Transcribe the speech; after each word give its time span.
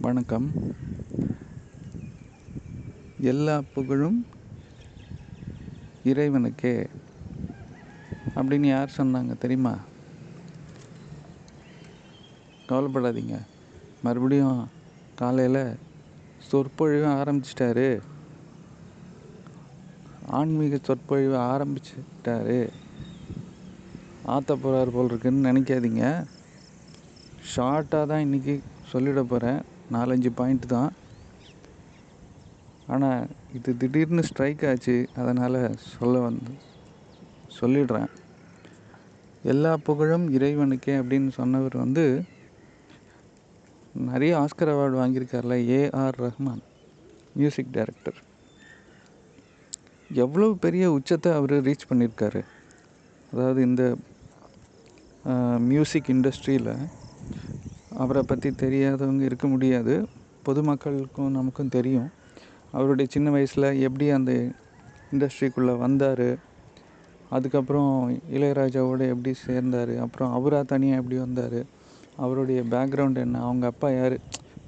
வணக்கம். 0.00 0.50
எல்லா 3.20 3.62
புகழும் 3.74 4.26
இறைவனுக்கே. 6.04 6.86
அப்படின்னு 8.36 8.66
யார் 8.66 8.92
சொன்னாங்க 8.96 9.38
தெரியுமா? 9.38 9.78
கவலைப்படாதீங்க. 12.68 13.38
மறுபடியும் 14.02 14.68
காலையில் 15.14 15.78
சொற்பொழிவு 16.38 17.06
ஆரம்பிச்சிட்டாரு. 17.06 18.00
ஆன்மீக 20.26 20.78
சொற்பொழிவு 20.82 21.36
ஆரம்பிச்சிட்டாரு. 21.36 22.68
ஆற்ற 24.24 24.56
போகிறார் 24.56 24.92
போல் 24.92 25.04
இருக்குன்னு 25.04 25.52
நினைக்காதீங்க. 25.52 26.26
ஷார்ட்டாக 27.56 28.06
தான் 28.06 28.24
இன்றைக்கி 28.24 28.60
சொல்லிட 28.92 29.22
போகிறேன் 29.22 29.74
நாலஞ்சு 29.94 30.30
பாயிண்ட் 30.38 30.66
தான். 30.74 30.92
ஆனால் 32.94 33.22
இது 33.58 33.70
திடீர்னு 33.82 34.22
ஸ்ட்ரைக் 34.28 34.62
ஆச்சு 34.70 34.96
அதனால் 35.20 35.58
சொல்ல 35.94 36.14
வந்து 36.28 36.52
சொல்லிடுறேன். 37.58 38.10
எல்லா 39.52 39.72
புகழும் 39.88 40.26
இறைவனுக்கே 40.36 40.94
அப்படின்னு 41.00 41.32
சொன்னவர் 41.40 41.76
வந்து 41.84 42.04
நிறைய 44.08 44.32
Oscar 44.42 44.72
award 44.72 44.96
வாங்கியிருக்கார்ல 45.00 45.56
A R 45.78 46.18
Rahman 46.24 46.62
music 47.38 47.74
director 47.76 48.18
எவ்வளோ 50.24 50.46
பெரிய 50.64 50.84
உச்சத்தை 50.96 51.30
அவர் 51.38 51.54
ரீச் 51.68 51.88
பண்ணியிருக்காரு. 51.90 52.42
அதாவது 53.30 53.60
இந்த 53.68 53.84
மியூசிக் 55.70 56.10
இண்டஸ்ட்ரியில் 56.14 56.70
அவரை 58.02 58.22
பற்றி 58.22 58.50
தெரியாதவங்க 58.62 59.22
இருக்க 59.28 59.46
முடியாது. 59.46 59.94
பொதுமக்களுக்கும் 60.46 61.36
நமக்கும் 61.38 61.74
தெரியும். 61.76 62.08
அவருடைய 62.72 63.06
சின்ன 63.14 63.28
வயசில் 63.30 63.68
எப்படி 63.86 64.06
அந்த 64.16 64.32
இண்டஸ்ட்ரிக்குள்ளே 65.12 65.74
வந்தார்? 65.84 66.28
அதுக்கப்புறம் 67.36 67.92
இளையராஜாவோட 68.36 69.02
எப்படி 69.12 69.32
சேர்ந்தார்? 69.46 69.92
அப்புறம் 70.04 70.32
அவராக 70.32 70.64
தனியாக 70.72 71.00
எப்படி 71.02 71.18
வந்தார்? 71.20 71.60
அவருடைய 72.16 72.60
பேக்ரவுண்ட் 72.72 73.18
என்ன? 73.24 73.40
அவங்க 73.46 73.66
அப்பா 73.66 73.88
யார்? 73.90 74.16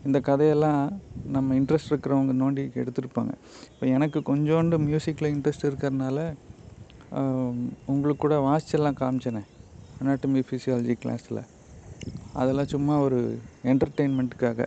இந்த 0.06 0.18
கதையெல்லாம் 0.28 0.82
நம்ம 1.34 1.54
இன்ட்ரெஸ்ட் 1.58 1.92
இருக்கிறவங்க 1.92 2.34
நோண்டி 2.42 2.64
எடுத்திருப்பாங்க. 2.82 3.32
இப்போ 3.72 3.86
எனக்கு 3.96 4.18
கொஞ்சோண்டு 4.30 4.78
மியூசிக்கில் 4.88 5.32
இன்ட்ரெஸ்ட் 5.34 5.68
இருக்கிறதுனால 5.68 6.18
உங்களுக்கு 7.92 8.22
கூட 8.24 8.36
வாசிச்செல்லாம் 8.48 8.98
காமிச்சேனே. 9.02 9.44
அனாட்டமி 10.00 10.42
ஃபிசியாலஜி 10.48 10.96
கிளாஸில் 11.04 11.40
அதெல்லாம் 12.32 12.72
சும்மா 12.74 12.94
ஒரு 12.98 13.18
என்டர்டெயின்மெண்ட்டுக்காக 13.64 14.62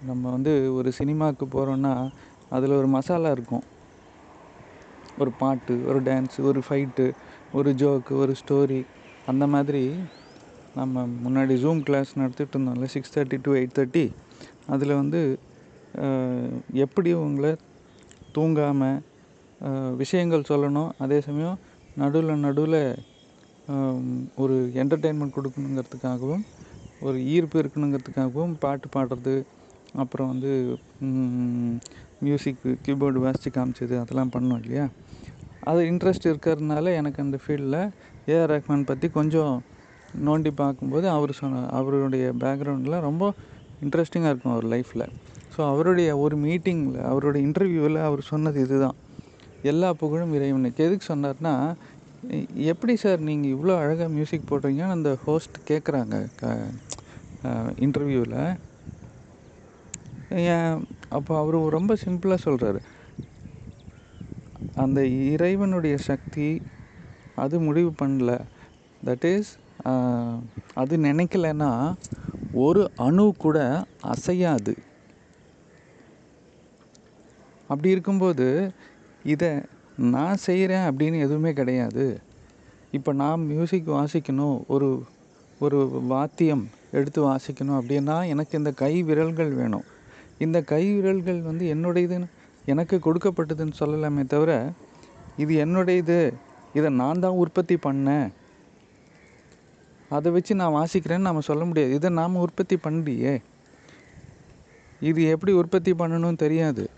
நம்ம 0.00 0.30
வந்து 0.30 0.52
ஒரு 0.74 0.92
சினிமாவுக்கு 0.92 1.46
போகிறோன்னா 1.46 1.94
அதில் 2.48 2.78
ஒரு 2.80 2.88
மசாலா 2.88 3.30
இருக்கும். 3.30 3.64
ஒரு 5.18 5.30
பாட்டு 5.32 5.74
ஒரு 5.86 6.00
டான்ஸு 6.02 6.40
ஒரு 6.40 6.60
ஃபைட்டு 6.68 7.06
ஒரு 7.52 7.70
ஜோக்கு 7.72 8.12
ஒரு 8.14 8.32
ஸ்டோரி 8.40 8.80
அந்த 9.26 9.44
மாதிரி 9.46 9.82
நம்ம 10.74 11.04
முன்னாடி 11.24 11.54
ஜூம் 11.64 11.80
கிளாஸ் 11.80 12.10
நடத்திட்டு 12.18 12.54
இருந்தோம்ல 12.54 12.88
six 12.94 13.14
thirty 13.18 13.38
to 13.42 13.52
eight 13.54 13.76
thirty 13.78 14.04
அதில் 14.66 14.94
வந்து 14.94 15.20
எப்படி 16.84 17.12
உங்களை 17.12 17.52
தூங்காமல் 18.34 18.98
விஷயங்கள் 19.96 20.48
சொல்லணும் 20.48 20.90
அதே 20.98 21.20
சமயம் 21.20 21.58
நடுவில் 21.96 22.42
நடுவில் 22.46 22.80
ஒரு 24.42 24.54
என்டர்டெயின்மெண்ட் 24.80 25.36
கொடுக்கணுங்கிறதுக்காகவும் 25.36 26.44
ஒரு 27.00 27.18
ஈர்ப்பு 27.34 27.56
இருக்கணுங்கிறதுக்காகவும் 27.62 28.54
பாட்டு 28.60 28.86
பாடுறது 28.94 29.34
அப்புறம் 29.94 30.30
வந்து 30.32 30.52
மியூசிக்கு 32.20 32.70
கீபோர்டு 32.84 33.18
வாசித்து 33.24 33.50
காமிச்சது 33.50 33.94
அதெல்லாம் 34.02 34.32
பண்ணோம் 34.34 34.60
இல்லையா? 34.62 34.86
அது 35.62 35.80
இன்ட்ரெஸ்ட் 35.90 36.28
இருக்கிறதுனால 36.30 36.92
எனக்கு 37.00 37.18
அந்த 37.24 37.36
ஃபீல்டில் 37.42 37.78
ஏஆர் 38.28 38.50
ரஹ்மான் 38.52 38.88
பற்றி 38.90 39.08
கொஞ்சம் 39.10 39.54
நோண்டி 40.26 40.50
பார்க்கும்போது 40.54 41.06
அவர் 41.16 41.32
சொன்ன 41.40 41.64
அவருடைய 41.78 42.26
பேக்ரவுண்டில் 42.42 43.04
ரொம்ப 43.08 43.24
இன்ட்ரெஸ்டிங்காக 43.82 44.32
இருக்கும் 44.32 44.54
அவர் 44.54 44.66
லைஃப்பில் 44.74 45.06
ஸோ 45.54 45.60
அவருடைய 45.72 46.08
ஒரு 46.24 46.36
மீட்டிங்கில் 46.44 46.98
அவருடைய 47.10 47.42
இன்டர்வியூவில் 47.48 48.00
அவர் 48.08 48.22
சொன்னது 48.32 48.58
இதுதான். 48.66 48.96
எல்லா 49.64 49.88
புகழும் 50.00 50.34
இறைவனுக்கு. 50.38 50.84
எதுக்கு 50.86 51.06
சொன்னார்னா 51.12 51.54
எப்படி 52.70 52.94
சார் 52.96 53.20
நீங்கள் 53.20 53.52
இவ்வளோ 53.54 53.74
அழகாக 53.80 54.08
மியூசிக் 54.08 54.48
போடுறீங்கன்னு 54.48 54.96
அந்த 54.96 55.10
ஹோஸ்ட் 55.24 55.58
கேட்குறாங்க 55.68 56.16
க 56.40 56.44
இன்டர்வியூவில் 57.84 58.38
ஏன் 60.54 60.74
அப்போ 61.08 61.32
அவர் 61.38 61.56
ரொம்ப 61.76 61.92
சிம்பிளாக 62.04 62.44
சொல்கிறாரு 62.46 62.80
அந்த 64.76 65.00
இறைவனுடைய 65.32 65.96
சக்தி 66.08 66.48
அது 67.36 67.56
முடிவு 67.60 67.90
பண்ணல. 68.00 68.30
தட் 69.00 69.26
இஸ் 69.32 69.50
அது 70.74 70.94
நினைக்கலன்னா 71.08 71.72
ஒரு 72.64 72.82
அணு 73.06 73.24
கூட 73.44 73.58
அசையாது. 74.12 74.74
அப்படி 77.70 77.88
இருக்கும்போது 77.94 78.46
இதை 79.24 79.50
நான் 79.98 80.36
செய்கிறேன் 80.36 80.84
அப்படின்னு 80.90 81.18
எதுவுமே 81.18 81.52
கிடையாது. 81.52 82.20
இப்போ 82.90 83.12
நான் 83.12 83.46
மியூசிக் 83.46 83.90
வாசிக்கணும் 83.90 84.66
ஒரு 84.66 85.02
ஒரு 85.60 86.02
வாத்தியம் 86.06 86.68
எடுத்து 86.90 87.30
வாசிக்கணும் 87.30 87.78
அப்படின்னா 87.80 88.26
எனக்கு 88.26 88.58
இந்த 88.58 88.72
கை 88.72 89.02
விரல்கள் 89.02 89.50
வேணும். 89.50 89.84
இந்த 90.38 90.62
கை 90.62 90.94
விரல்கள் 90.94 91.40
வந்து 91.40 91.74
என்னுடையதுன்னு 91.74 92.28
எனக்கு 92.66 92.96
கொடுக்கப்பட்டதுன்னு 92.96 93.72
சொல்லலாமே 93.80 94.26
தவிர 94.26 94.72
இது 95.36 95.64
என்னுடையது 95.64 96.32
இதை 96.74 96.90
நான் 96.90 97.20
தான் 97.20 97.40
உற்பத்தி 97.42 97.74
பண்ணேன். 97.74 98.28
அதை 100.08 100.32
வச்சு 100.32 100.54
நான் 100.54 100.74
வாசிக்கிறேன்னு 100.74 101.28
நம்ம 101.28 101.40
சொல்ல 101.40 101.64
முடியாது. 101.64 101.94
இதை 101.94 102.10
நாம் 102.10 102.36
உற்பத்தி 102.36 102.76
பண்ணலையே. 102.76 103.38
இது 105.00 105.22
எப்படி 105.24 105.52
உற்பத்தி 105.52 105.92
பண்ணணும்னு 105.92 106.36
தெரியாது. 106.36 106.90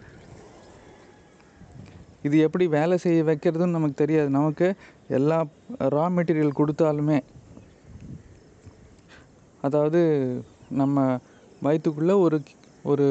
இது 2.26 2.36
எப்படி 2.46 2.64
வேலை 2.76 2.96
செய்ய 3.04 3.20
வைக்கிறதுன்னு 3.28 3.76
நமக்கு 3.78 4.00
தெரியாது. 4.02 4.30
நமக்கு 4.38 4.66
எல்லா 5.18 5.38
ரா 5.96 6.06
மெட்டீரியல் 6.16 6.58
கொடுத்தாலுமே 6.60 7.18
அதாவது 9.62 10.00
நம்ம 10.80 10.98
வயிற்றுக்குள்ளே 11.62 12.14
ஒரு 12.24 12.36
ஒரு 12.90 13.06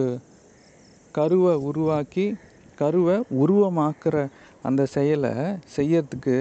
கருவை 1.17 1.53
உருவாக்கி 1.69 2.25
கருவை 2.81 3.15
உருவமாக்குற 3.41 4.15
அந்த 4.67 4.81
செயலை 4.95 5.31
செய்யறதுக்கு 5.75 6.35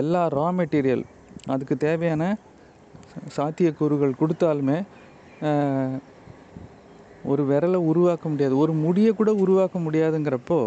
எல்லா 0.00 0.22
ரா 0.38 0.46
மெட்டீரியல் 0.58 1.04
அதுக்கு 1.52 1.74
தேவையான 1.86 2.22
சாத்தியக்கூறுகள் 3.36 4.18
கொடுத்தாலுமே 4.20 4.78
ஒரு 7.30 7.42
விரலை 7.50 7.78
உருவாக்க 7.90 8.24
முடியாது. 8.28 8.54
ஒரு 8.64 8.72
முடியை 8.84 9.12
கூட 9.12 9.30
உருவாக்க 9.44 9.76
முடியாதுங்கிறப்போ 9.78 10.58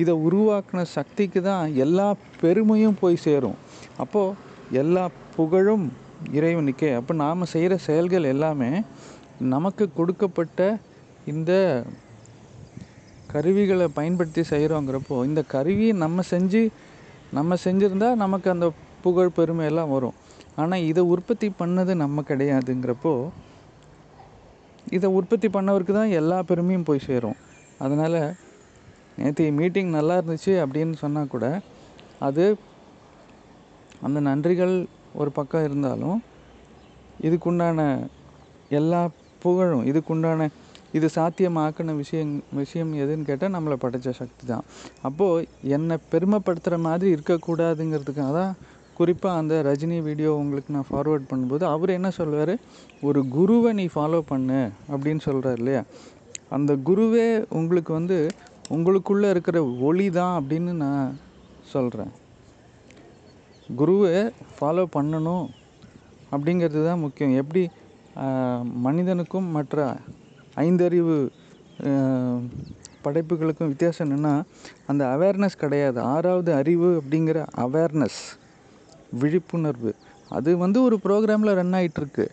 இதை 0.00 0.12
உருவாக்கின 0.26 0.84
சக்திக்கு 0.96 1.40
தான் 1.48 1.64
எல்லா 1.84 2.06
பெருமையும் 2.42 3.00
போய் 3.00 3.24
சேரும். 3.26 3.58
அப்போது 4.02 4.36
எல்லா 4.82 5.04
புகழும் 5.36 5.86
இறைவனுக்கே 6.38 6.90
அப்போ 6.98 7.12
நாம் 7.24 7.50
செய்கிற 7.54 7.76
செயல்கள் 7.88 8.30
எல்லாமே 8.34 8.70
நமக்கு 9.54 9.84
கொடுக்கப்பட்ட 9.98 10.60
இந்த 11.32 11.52
கருவிகளை 13.32 13.86
பயன்படுத்தி 13.98 14.42
செய்கிறோங்கிறப்போ 14.52 15.16
இந்த 15.28 15.40
கருவியை 15.54 15.92
நம்ம 16.04 16.22
செஞ்சு 16.32 16.62
நம்ம 17.38 17.56
செஞ்சுருந்தா 17.64 18.08
நமக்கு 18.24 18.48
அந்த 18.54 18.66
புகழ் 19.04 19.36
பெருமையெல்லாம் 19.36 19.92
வரும். 19.94 20.16
ஆனால் 20.62 20.86
இதை 20.90 21.02
உற்பத்தி 21.14 21.48
பண்ணது 21.60 21.92
நம்ம 22.02 22.24
கிடையாதுங்கிறப்போ 22.30 23.14
இதை 24.96 25.08
உற்பத்தி 25.18 25.48
பண்ணவருக்கு 25.56 25.94
தான் 25.98 26.16
எல்லா 26.20 26.38
பெருமையும் 26.50 26.88
போய் 26.88 27.06
சேரும். 27.08 27.38
அதனால் 27.84 28.18
நேற்று 29.16 29.50
மீட்டிங் 29.50 29.90
நல்லா 29.90 30.18
இருந்துச்சு 30.18 30.52
அப்படின்னு 30.64 30.92
சொன்னால் 30.92 31.28
கூட 31.28 31.46
அது 32.18 32.44
அந்த 34.00 34.20
நன்றிகள் 34.20 34.86
ஒரு 35.12 35.30
பக்கம் 35.30 35.64
இருந்தாலும் 35.64 36.22
இதுக்குண்டான 37.22 37.80
எல்லா 38.68 39.08
புகழும் 39.38 39.86
இதுக்குண்டான 39.86 40.48
இது 40.92 41.08
சாத்தியமாக்கின 41.14 41.94
விஷயம் 41.96 42.42
விஷயம் 42.52 42.94
எதுன்னு 42.94 43.24
கேட்டால் 43.24 43.54
நம்மளை 43.54 43.76
படைச்ச 43.82 44.10
சக்தி 44.10 44.46
தான். 44.46 44.64
அப்போது 45.02 45.46
என்னை 45.62 45.96
பெருமைப்படுத்துகிற 46.12 46.78
மாதிரி 46.78 47.14
இருக்கக்கூடாதுங்கிறதுக்காக 47.14 48.32
தான் 48.32 48.52
குறிப்பாக 48.94 49.38
அந்த 49.38 49.62
ரஜினி 49.62 50.02
வீடியோ 50.02 50.34
உங்களுக்கு 50.34 50.72
நான் 50.72 50.88
ஃபார்வேர்ட் 50.90 51.28
பண்ணும்போது 51.30 51.64
அவர் 51.64 51.90
என்ன 51.90 52.10
சொல்வார் 52.10 52.54
ஒரு 53.00 53.28
குருவை 53.28 53.72
நீ 53.72 53.88
ஃபாலோ 53.94 54.20
பண்ணு 54.20 54.60
அப்படின்னு 54.90 55.20
சொல்கிறார் 55.20 55.56
இல்லையா? 55.56 55.82
அந்த 56.48 56.76
குருவே 56.84 57.44
உங்களுக்கு 57.48 57.92
வந்து 57.92 58.18
உங்களுக்குள்ளே 58.74 59.28
இருக்கிற 59.34 59.58
ஒளி 59.88 60.06
தான் 60.18 60.34
அப்படின்னு 60.40 60.72
நான் 60.84 61.16
சொல்கிறேன் 61.72 62.12
குருவை 63.80 64.14
ஃபாலோ 64.56 64.84
பண்ணணும் 64.96 65.46
அப்படிங்கிறது 66.32 66.80
தான் 66.88 67.02
முக்கியம். 67.04 67.34
எப்படி 67.42 67.62
மனிதனுக்கும் 68.86 69.48
மற்ற 69.56 69.76
ஐந்தறிவு 70.64 71.16
படைப்புகளுக்கும் 73.04 73.70
வித்தியாசம் 73.70 74.06
என்னென்னா 74.06 74.34
அந்த 74.90 75.02
அவேர்னஸ் 75.14 75.62
கிடையாது. 75.62 75.98
ஆறாவது 76.14 76.50
அறிவு 76.60 76.90
அப்படிங்கிற 77.00 77.38
அவேர்னஸ் 77.64 78.20
விழிப்புணர்வு. 79.22 79.92
அது 80.36 80.50
வந்து 80.64 80.78
ஒரு 80.88 80.96
ப்ரோக்ராமில் 81.06 81.56
ரன் 81.60 81.76
ஆகிட்டுருக்கு 81.78 82.26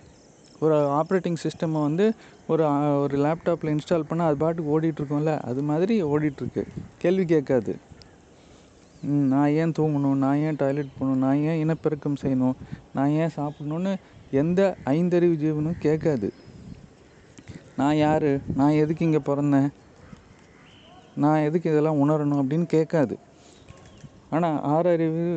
ஒரு 0.64 0.76
ஆப்ரேட்டிங் 1.00 1.40
சிஸ்டமை 1.46 1.80
வந்து 1.88 2.06
ஒரு 2.52 2.64
ஒரு 3.02 3.16
லேப்டாப்பில் 3.26 3.72
இன்ஸ்டால் 3.74 4.06
பண்ணால் 4.10 4.30
அது 4.30 4.38
பாட்டுக்கு 4.38 4.74
ஓடிட்டுருக்கோம்ல? 4.76 5.40
அது 5.50 5.62
மாதிரி 5.62 6.04
ஓடிட்டுருக்கு. 6.04 6.64
கேள்வி 6.98 7.26
கேட்காது. 7.26 7.74
ம், 9.04 9.26
நான் 9.34 9.50
ஏன் 9.50 9.76
தூங்கணும்? 9.80 10.16
நான் 10.24 10.38
ஏன் 10.38 10.58
டாய்லெட் 10.58 10.96
போகணும்? 11.00 11.22
நான் 11.26 11.42
ஏன் 11.50 11.60
இனப்பெருக்கம் 11.64 12.18
செய்யணும்? 12.22 12.56
நான் 12.94 13.10
ஏன் 13.10 13.36
சாப்பிடணும்னு 13.36 13.94
எந்த 14.32 14.62
ஐந்தறிவு 14.86 15.36
ஜீவனும் 15.44 15.78
கேட்காது. 15.78 16.34
நான் 17.76 17.98
யார்? 17.98 18.30
நான் 18.56 18.80
எதுக்கு 18.84 19.06
இங்கே 19.06 19.22
பிறந்தேன்? 19.26 19.70
நான் 21.16 21.46
எதுக்கு 21.48 21.70
இதெல்லாம் 21.70 22.02
உணரணும் 22.04 22.42
அப்படின்னு 22.42 22.66
கேட்காது. 22.66 23.18
ஆனால் 24.30 24.58
ஆறறிவு 24.74 25.28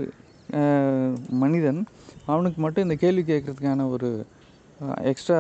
மனிதன் 1.42 1.84
அவனுக்கு 2.26 2.60
மட்டும் 2.60 2.82
இந்த 2.82 2.94
கேள்வி 2.94 3.22
கேட்குறதுக்கான 3.32 3.90
ஒரு 3.90 4.26
எக்ஸ்ட்ரா 5.02 5.38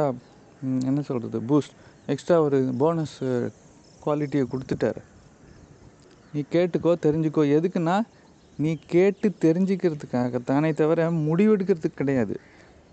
என்ன 0.88 1.00
சொல்கிறது 1.08 1.38
பூஸ்ட் 1.50 1.74
எக்ஸ்ட்ரா 2.12 2.36
ஒரு 2.46 2.58
போனஸ் 2.82 3.16
குவாலிட்டியை 4.04 4.44
கொடுத்துட்டாரு. 4.52 5.00
நீ 6.32 6.40
கேட்டுக்கோ 6.54 6.92
தெரிஞ்சுக்கோ. 7.06 7.42
எதுக்குன்னா 7.56 7.96
நீ 8.58 8.70
கேட்டு 8.94 9.28
தெரிஞ்சுக்கிறதுக்காக 9.44 10.40
தானே 10.50 10.70
தவிர 10.80 11.10
முடிவெடுக்கிறதுக்கு 11.26 12.00
கிடையாது. 12.00 12.34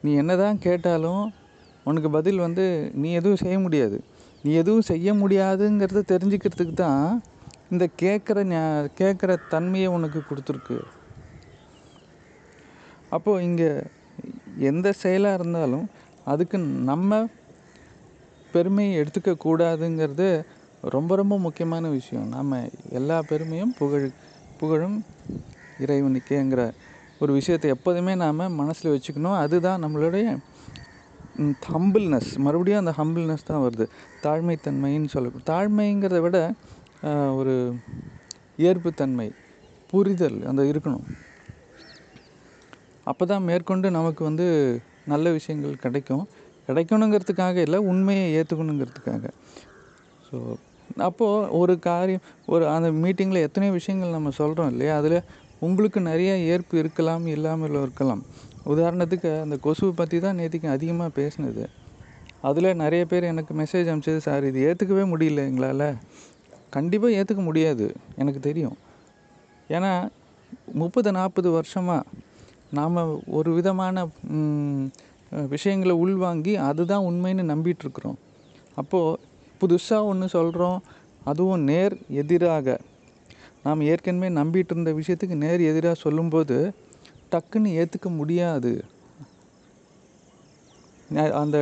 நீ 0.03 0.11
என்னதான் 0.21 0.59
கேட்டாலும் 0.67 1.23
உனக்கு 1.89 2.09
பதில் 2.17 2.43
வந்து 2.45 2.65
நீ 3.01 3.09
எதுவும் 3.19 3.41
செய்ய 3.43 3.57
முடியாது. 3.65 3.97
நீ 4.43 4.51
எதுவும் 4.61 4.87
செய்ய 4.91 5.13
முடியாதுங்கிறத 5.13 6.01
தெரிஞ்சுக்கிறதுக்கு 6.13 6.75
தான் 6.85 7.05
இந்த 7.71 7.85
கேட்குற 8.01 8.39
கேட்குற 8.99 9.31
தன்மையை 9.53 9.89
உனக்கு 9.97 10.19
கொடுத்துருக்கு. 10.29 10.77
அப்போது 13.15 13.43
இங்கே 13.49 13.71
எந்த 14.69 14.87
செயலாக 15.03 15.37
இருந்தாலும் 15.39 15.85
அதுக்கு 16.31 16.57
நம்ம 16.91 17.19
பெருமையை 18.53 18.91
எடுத்துக்க 19.01 19.31
கூடாதுங்கிறது 19.45 20.27
ரொம்ப 20.95 21.11
ரொம்ப 21.21 21.35
முக்கியமான 21.45 21.85
விஷயம். 21.97 22.27
நாம் 22.35 22.53
எல்லா 22.99 23.17
பெருமையும் 23.31 23.73
புகழ் 23.79 24.07
புகழும் 24.59 24.97
இறைவனுக்கேங்கிற 25.83 26.61
ஒரு 27.23 27.31
விஷயத்தை 27.37 27.67
எப்போதுமே 27.75 28.13
நாம் 28.23 28.41
மனசில் 28.61 28.93
வச்சுக்கணும். 28.93 29.39
அதுதான் 29.43 29.83
நம்மளுடைய 29.85 30.25
ஹம்பிள்னஸ் 31.73 32.31
மறுபடியும் 32.45 32.81
அந்த 32.83 32.93
ஹம்பிள்னஸ் 32.99 33.47
தான் 33.49 33.63
வருது. 33.65 33.85
தாழ்மைத்தன்மைன்னு 34.25 35.11
சொல்ல 35.15 35.43
தாழ்மைங்கிறத 35.51 36.19
விட 36.25 36.37
ஒரு 37.39 37.55
ஏற்புத்தன்மை 38.69 39.27
புரிதல் 39.91 40.39
அந்த 40.49 40.61
இருக்கணும். 40.71 41.05
அப்போ 43.07 43.23
தான் 43.31 43.47
மேற்கொண்டு 43.49 43.87
நமக்கு 43.97 44.21
வந்து 44.29 44.47
நல்ல 45.11 45.31
விஷயங்கள் 45.37 45.83
கிடைக்கும். 45.85 46.25
கிடைக்கணுங்கிறதுக்காக 46.69 47.57
இல்லை 47.67 47.79
உண்மையை 47.91 48.25
ஏற்றுக்கணுங்கிறதுக்காக 48.39 49.25
ஸோ 50.27 50.37
அப்போது 51.07 51.49
ஒரு 51.59 51.73
காரியம் 51.87 52.25
ஒரு 52.53 52.63
அந்த 52.75 52.89
மீட்டிங்கில் 53.03 53.45
எத்தனையோ 53.47 53.73
விஷயங்கள் 53.77 54.15
நம்ம 54.15 54.29
சொல்கிறோம் 54.39 54.69
இல்லையா? 54.73 54.93
அதில் 54.99 55.17
உங்களுக்கு 55.65 55.99
நிறைய 56.09 56.31
ஏற்பு 56.53 56.75
இருக்கலாம் 56.81 57.25
இல்லாமல் 57.35 57.77
இருக்கலாம். 57.85 58.21
உதாரணத்துக்கு 58.73 59.29
அந்த 59.43 59.55
கொசுவை 59.65 59.91
பற்றி 59.99 60.17
தான் 60.25 60.39
நேற்றுக்கு 60.39 60.67
அதிகமாக 60.75 61.11
பேசினது. 61.19 61.63
அதில் 62.49 62.79
நிறைய 62.81 63.03
பேர் 63.11 63.29
எனக்கு 63.31 63.53
மெசேஜ் 63.61 63.89
அனுப்பிச்சது 63.91 64.21
சார் 64.27 64.47
இது 64.49 64.59
ஏற்றுக்கவே 64.69 65.03
முடியல 65.13 65.43
எங்களால். 65.49 65.87
கண்டிப்பாக 66.75 67.17
ஏற்றுக்க 67.19 67.43
முடியாது 67.49 67.85
எனக்கு 68.21 68.41
தெரியும். 68.49 68.77
ஏன்னா 69.75 69.91
முப்பது 70.81 71.09
நாற்பது 71.19 71.49
வருஷமாக 71.57 72.07
நாம் 72.79 72.97
ஒரு 73.37 73.49
விதமான 73.59 74.05
விஷயங்களை 75.53 75.95
உள்வாங்கி 76.03 76.53
அதுதான் 76.69 77.07
உண்மைன்னு 77.09 77.43
நம்பிட்டு 77.53 77.83
இருக்கிறோம் 77.85 78.17
அப்போது 78.81 79.19
புதுசாக 79.61 80.09
ஒன்று 80.11 80.27
சொல்கிறோம் 80.35 80.79
அதுவும் 81.29 81.63
நேர் 81.69 81.95
எதிராக. 82.21 82.77
நாம் 83.65 83.81
ஏற்கனவே 83.91 84.29
நம்பிட்டு 84.39 84.73
இருந்த 84.73 84.91
விஷயத்துக்கு 84.99 85.35
நேர் 85.45 85.61
எதிராக 85.71 86.01
சொல்லும்போது 86.03 86.57
டக்குன்னு 87.31 87.71
ஏற்றுக்க 87.79 88.09
முடியாது. 88.19 88.71
அந்த 91.41 91.57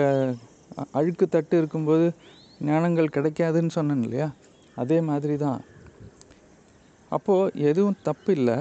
அழுக்கு 0.98 1.26
தட்டு 1.28 1.56
இருக்கும்போது 1.62 2.06
ஞானங்கள் 2.70 3.14
கிடைக்காதுன்னு 3.16 3.76
சொன்னேன் 3.78 4.04
இல்லையா? 4.06 4.28
அதே 4.78 4.98
மாதிரி 5.10 5.36
தான் 5.46 5.62
அப்போது 7.12 7.60
எதுவும் 7.70 8.00
தப்பு 8.08 8.32
இல்லை 8.38 8.58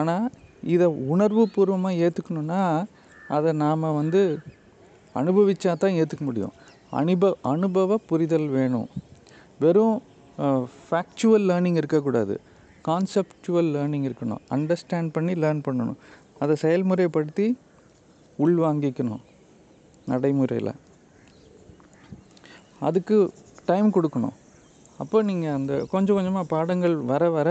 ஆனால் 0.00 0.26
இதை 0.74 0.86
உணர்வு 1.14 1.44
பூர்வமாக 1.54 2.00
ஏற்றுக்கணுன்னா 2.06 2.62
அதை 3.36 3.50
நாம் 3.64 3.96
வந்து 4.00 4.20
அனுபவித்தா 5.20 5.72
தான் 5.82 5.96
ஏற்றுக்க 6.00 6.24
முடியும். 6.28 6.54
அனுபவ 7.00 7.36
அனுபவ 7.52 7.98
புரிதல் 8.10 8.48
வேணும். 8.56 8.88
வெறும் 9.62 9.96
ஃபேக்சுவல் 10.84 11.46
லேர்னிங் 11.50 11.78
இருக்கக்கூடாது. 11.80 12.34
கான்செப்டுவல் 12.88 13.70
லேர்னிங் 13.76 14.06
இருக்கணும். 14.08 14.42
அண்டர்ஸ்டாண்ட் 14.56 15.10
பண்ணி 15.16 15.32
லேர்ன் 15.42 15.64
பண்ணணும். 15.66 15.98
அதை 16.42 16.54
செயல்முறைப்படுத்தி 16.64 17.46
உள்வாங்கிக்கணும் 18.44 19.24
நடைமுறையில். 20.10 20.72
அதுக்கு 22.88 23.16
டைம் 23.70 23.88
கொடுக்கணும். 23.96 24.36
அப்போ 25.02 25.18
நீங்கள் 25.28 25.56
அந்த 25.58 25.72
கொஞ்சம் 25.92 26.16
கொஞ்சமாக 26.18 26.46
பாடங்கள் 26.54 26.94
வர 27.10 27.24
வர 27.36 27.48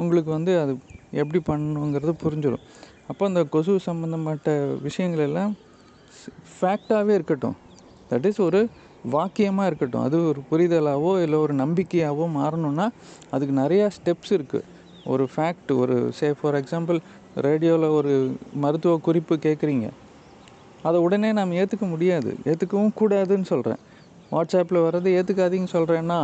உங்களுக்கு 0.00 0.30
வந்து 0.36 0.52
அது 0.62 0.72
எப்படி 1.20 1.40
பண்ணணுங்கிறது 1.48 2.12
புரிஞ்சிடும் 2.24 2.64
அப்போ 3.12 3.24
அந்த 3.30 3.42
கொசு 3.54 3.74
சம்மந்தப்பட்ட 3.88 4.52
விஷயங்கள் 4.86 5.24
எல்லாம் 5.28 5.52
ஃபேக்டாகவே 6.58 7.14
இருக்கட்டும். 7.18 7.56
தட் 8.10 8.26
இஸ் 8.30 8.40
ஒரு 8.48 8.60
வாக்கியமாக 9.14 9.68
இருக்கட்டும். 9.70 10.04
அது 10.06 10.16
ஒரு 10.30 10.40
புரிதலாகவோ 10.50 11.12
இல்லை 11.24 11.38
ஒரு 11.44 11.54
நம்பிக்கையாகவோ 11.62 12.26
மாறணும்னா 12.38 12.86
அதுக்கு 13.34 13.54
நிறையா 13.62 13.86
ஸ்டெப்ஸ் 13.96 14.32
இருக்குது 14.36 14.68
ஒரு 15.12 15.24
ஃபேக்ட் 15.34 15.70
ஒரு 15.82 15.96
சே 16.18 16.28
ஃபார் 16.40 16.56
எக்ஸாம்பிள் 16.58 16.98
ரேடியோவில் 17.46 17.94
ஒரு 17.98 18.12
மருத்துவ 18.64 18.94
குறிப்பு 19.06 19.34
கேட்குறீங்க. 19.46 19.86
அதை 20.88 20.98
உடனே 21.06 21.30
நாம் 21.38 21.56
ஏற்றுக்க 21.60 21.86
முடியாது. 21.94 22.30
ஏற்றுக்கவும் 22.50 22.94
கூடாதுன்னு 23.00 23.48
சொல்கிறேன். 23.52 23.82
வாட்ஸ்அப்பில் 24.32 24.84
வர்றது 24.86 25.08
ஏற்றுக்காதீங்கன்னு 25.18 25.76
சொல்கிறேன்னா 25.78 26.20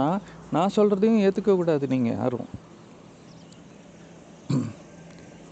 நான் 0.57 0.75
சொல்கிறதையும் 0.77 1.23
ஏற்றுக்கக்கூடாது 1.27 1.87
நீங்கள் 1.95 2.19
யாரும். 2.21 2.49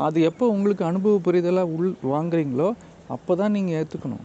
அது 0.05 0.19
எப்போ 0.29 0.45
உங்களுக்கு 0.55 0.85
அனுபவ 0.91 1.19
புரிதலாக 1.27 1.75
உள் 1.77 1.91
வாங்குறீங்களோ 2.13 2.69
அப்போ 3.15 3.33
தான் 3.41 3.55
நீங்கள் 3.57 3.77
ஏற்றுக்கணும் 3.81 4.25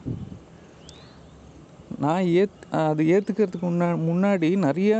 நான் 2.03 2.25
ஏத் 2.41 2.61
அது 2.89 3.03
ஏற்றுக்கிறதுக்கு 3.13 3.65
முன்னா 3.69 3.87
முன்னாடி 4.09 4.49
நிறைய 4.67 4.91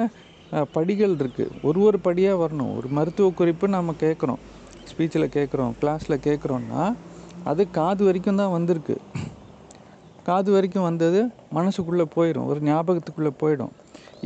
படிகள் 0.75 1.13
இருக்குது 1.21 1.53
ஒரு 1.67 1.79
ஒரு 1.87 1.97
படியாக 2.07 2.39
வரணும். 2.43 2.71
ஒரு 2.77 2.87
மருத்துவ 2.97 3.27
குறிப்பு 3.39 3.65
நம்ம 3.75 3.93
கேட்குறோம் 4.03 4.41
ஸ்பீச்சில் 4.89 5.33
கேட்குறோம் 5.37 5.73
கிளாஸில் 5.81 6.23
கேட்குறோன்னா 6.27 6.83
அது 7.49 7.61
காது 7.77 8.01
வரைக்கும் 8.07 8.39
தான் 8.41 8.55
வந்திருக்கு. 8.55 8.95
காது 10.27 10.49
வரைக்கும் 10.55 10.87
வந்தது 10.87 11.21
மனசுக்குள்ளே 11.57 12.05
போயிடும். 12.15 12.47
ஒரு 12.51 12.59
ஞாபகத்துக்குள்ளே 12.69 13.31
போயிடும். 13.41 13.73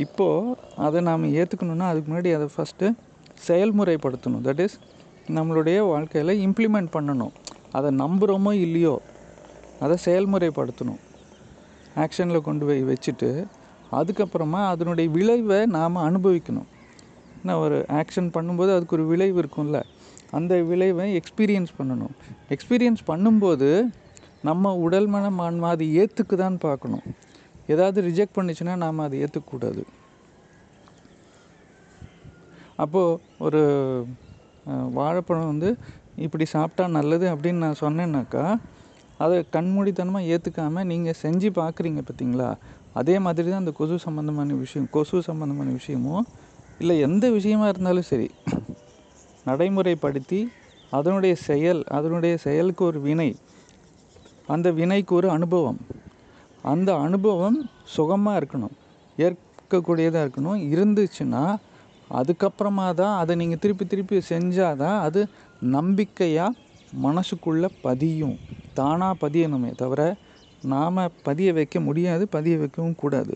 இப்போது 0.04 0.56
அதை 0.86 1.00
நாம் 1.10 1.30
ஏற்றுக்கணுன்னா 1.40 1.86
அதுக்கு 1.90 2.08
முன்னாடி 2.10 2.32
அதை 2.38 2.48
ஃபஸ்ட்டு 2.56 2.88
செயல்முறைப்படுத்தணும். 3.48 4.44
தட் 4.48 4.62
இஸ் 4.66 4.76
நம்மளுடைய 5.36 5.78
வாழ்க்கையில் 5.88 6.40
இம்ப்ளிமெண்ட் 6.46 6.90
பண்ணணும். 6.96 7.34
அதை 7.72 7.88
நம்புகிறோமோ 8.02 8.52
இல்லையோ 8.66 8.94
அதை 9.80 9.96
செயல்முறைப்படுத்தணும். 10.04 11.00
ஆக்ஷனில் 12.04 12.46
கொண்டு 12.48 12.64
போய் 12.66 12.82
வச்சுட்டு 12.92 13.30
அதுக்கப்புறமா 13.98 14.60
அதனுடைய 14.72 15.10
விளைவை 15.16 15.58
நாம் 15.76 16.04
அனுபவிக்கணும். 16.08 16.68
என்ன 17.40 17.58
ஒரு 17.58 17.76
ஆக்ஷன் 18.00 18.30
பண்ணும்போது 18.36 18.70
அதுக்கு 18.76 18.96
ஒரு 18.98 19.06
விளைவு 19.06 19.36
இருக்கும்ல 19.42 19.80
அந்த 20.36 20.54
விளைவை 20.70 21.04
எக்ஸ்பீரியன்ஸ் 21.20 21.72
பண்ணணும். 21.78 22.14
எக்ஸ்பீரியன்ஸ் 22.54 23.02
பண்ணும்போது 23.10 23.68
நம்ம 24.48 24.74
உடல் 24.86 25.06
மனம் 25.06 25.38
ஆன்மா 25.38 25.68
அது 25.68 25.84
ஏற்றுக்குதான்னு 26.02 26.58
பார்க்கணும். 26.68 27.04
ஏதாவது 27.74 28.00
ரிஜெக்ட் 28.08 28.36
பண்ணுச்சுன்னா 28.38 28.74
நாம் 28.76 28.98
அதை 28.98 29.24
ஏற்றுக்கக்கூடாது 29.24 29.84
அப்போது 32.84 33.20
ஒரு 33.38 33.62
வாழைப்பழம் 34.66 35.46
வந்து 35.46 35.70
இப்படி 36.16 36.44
சாப்பிட்டா 36.44 36.84
நல்லது 36.88 37.26
அப்படின்னு 37.34 37.64
நான் 37.64 37.80
சொன்னேன்னாக்கா 37.80 38.44
அதை 39.18 39.36
கண்மூடித்தனமாக 39.52 40.30
ஏற்றுக்காமல் 40.34 40.84
நீங்கள் 40.84 41.18
செஞ்சு 41.22 41.50
பார்க்குறீங்க 41.50 42.02
பார்த்தீங்களா 42.02 42.48
அதே 42.92 43.16
மாதிரி 43.18 43.48
தான் 43.48 43.62
அந்த 43.64 43.70
கொசு 43.70 43.96
சம்மந்தமான 43.98 44.54
விஷயம் 44.54 44.88
கொசு 44.90 45.22
சம்மந்தமான 45.22 45.70
விஷயமும் 45.70 46.26
இல்லை 46.78 46.96
எந்த 46.98 47.30
விஷயமா 47.30 47.66
இருந்தாலும் 47.68 48.08
சரி 48.12 48.28
நடைமுறைப்படுத்தி 49.46 50.40
அதனுடைய 50.90 51.34
செயல் 51.48 51.84
அதனுடைய 51.88 52.34
செயலுக்கு 52.36 52.82
ஒரு 52.84 53.00
வினை 53.00 53.30
அந்த 54.48 54.68
வினைக்கு 54.70 55.12
ஒரு 55.14 55.28
அனுபவம். 55.30 55.78
அந்த 56.64 56.90
அனுபவம் 56.96 57.56
சுகமாக 57.84 58.38
இருக்கணும் 58.40 58.74
ஏற்கக்கூடியதாக 59.18 60.24
இருக்கணும். 60.26 60.58
இருந்துச்சுன்னா 60.72 61.42
அதுக்கப்புறமா 62.10 62.86
தான் 62.94 63.14
அதை 63.20 63.32
நீங்கள் 63.36 63.60
திருப்பி 63.62 63.84
திருப்பி 63.86 64.16
செஞ்சால் 64.32 64.80
தான் 64.82 64.98
அது 65.06 65.20
நம்பிக்கையாக 65.76 66.56
மனசுக்குள்ளே 67.04 67.68
பதியும். 67.86 68.36
தானாக 68.78 69.20
பதியணுமே 69.24 69.70
தவிர 69.82 70.02
நாம் 70.72 71.00
பதிய 71.22 71.48
வைக்க 71.52 71.80
முடியாது 71.80 72.24
பதிய 72.36 72.54
வைக்கவும் 72.58 73.00
கூடாது. 73.02 73.34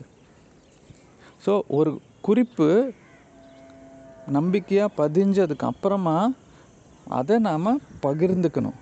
ஸோ 1.44 1.52
ஒரு 1.78 1.90
குறிப்பு 2.26 2.68
நம்பிக்கையாக 4.36 4.94
பதிஞ்சதுக்கு 5.00 5.66
அப்புறமா 5.72 6.16
அதை 7.18 7.36
நாம் 7.48 7.80
பகிர்ந்துக்கணும். 8.06 8.78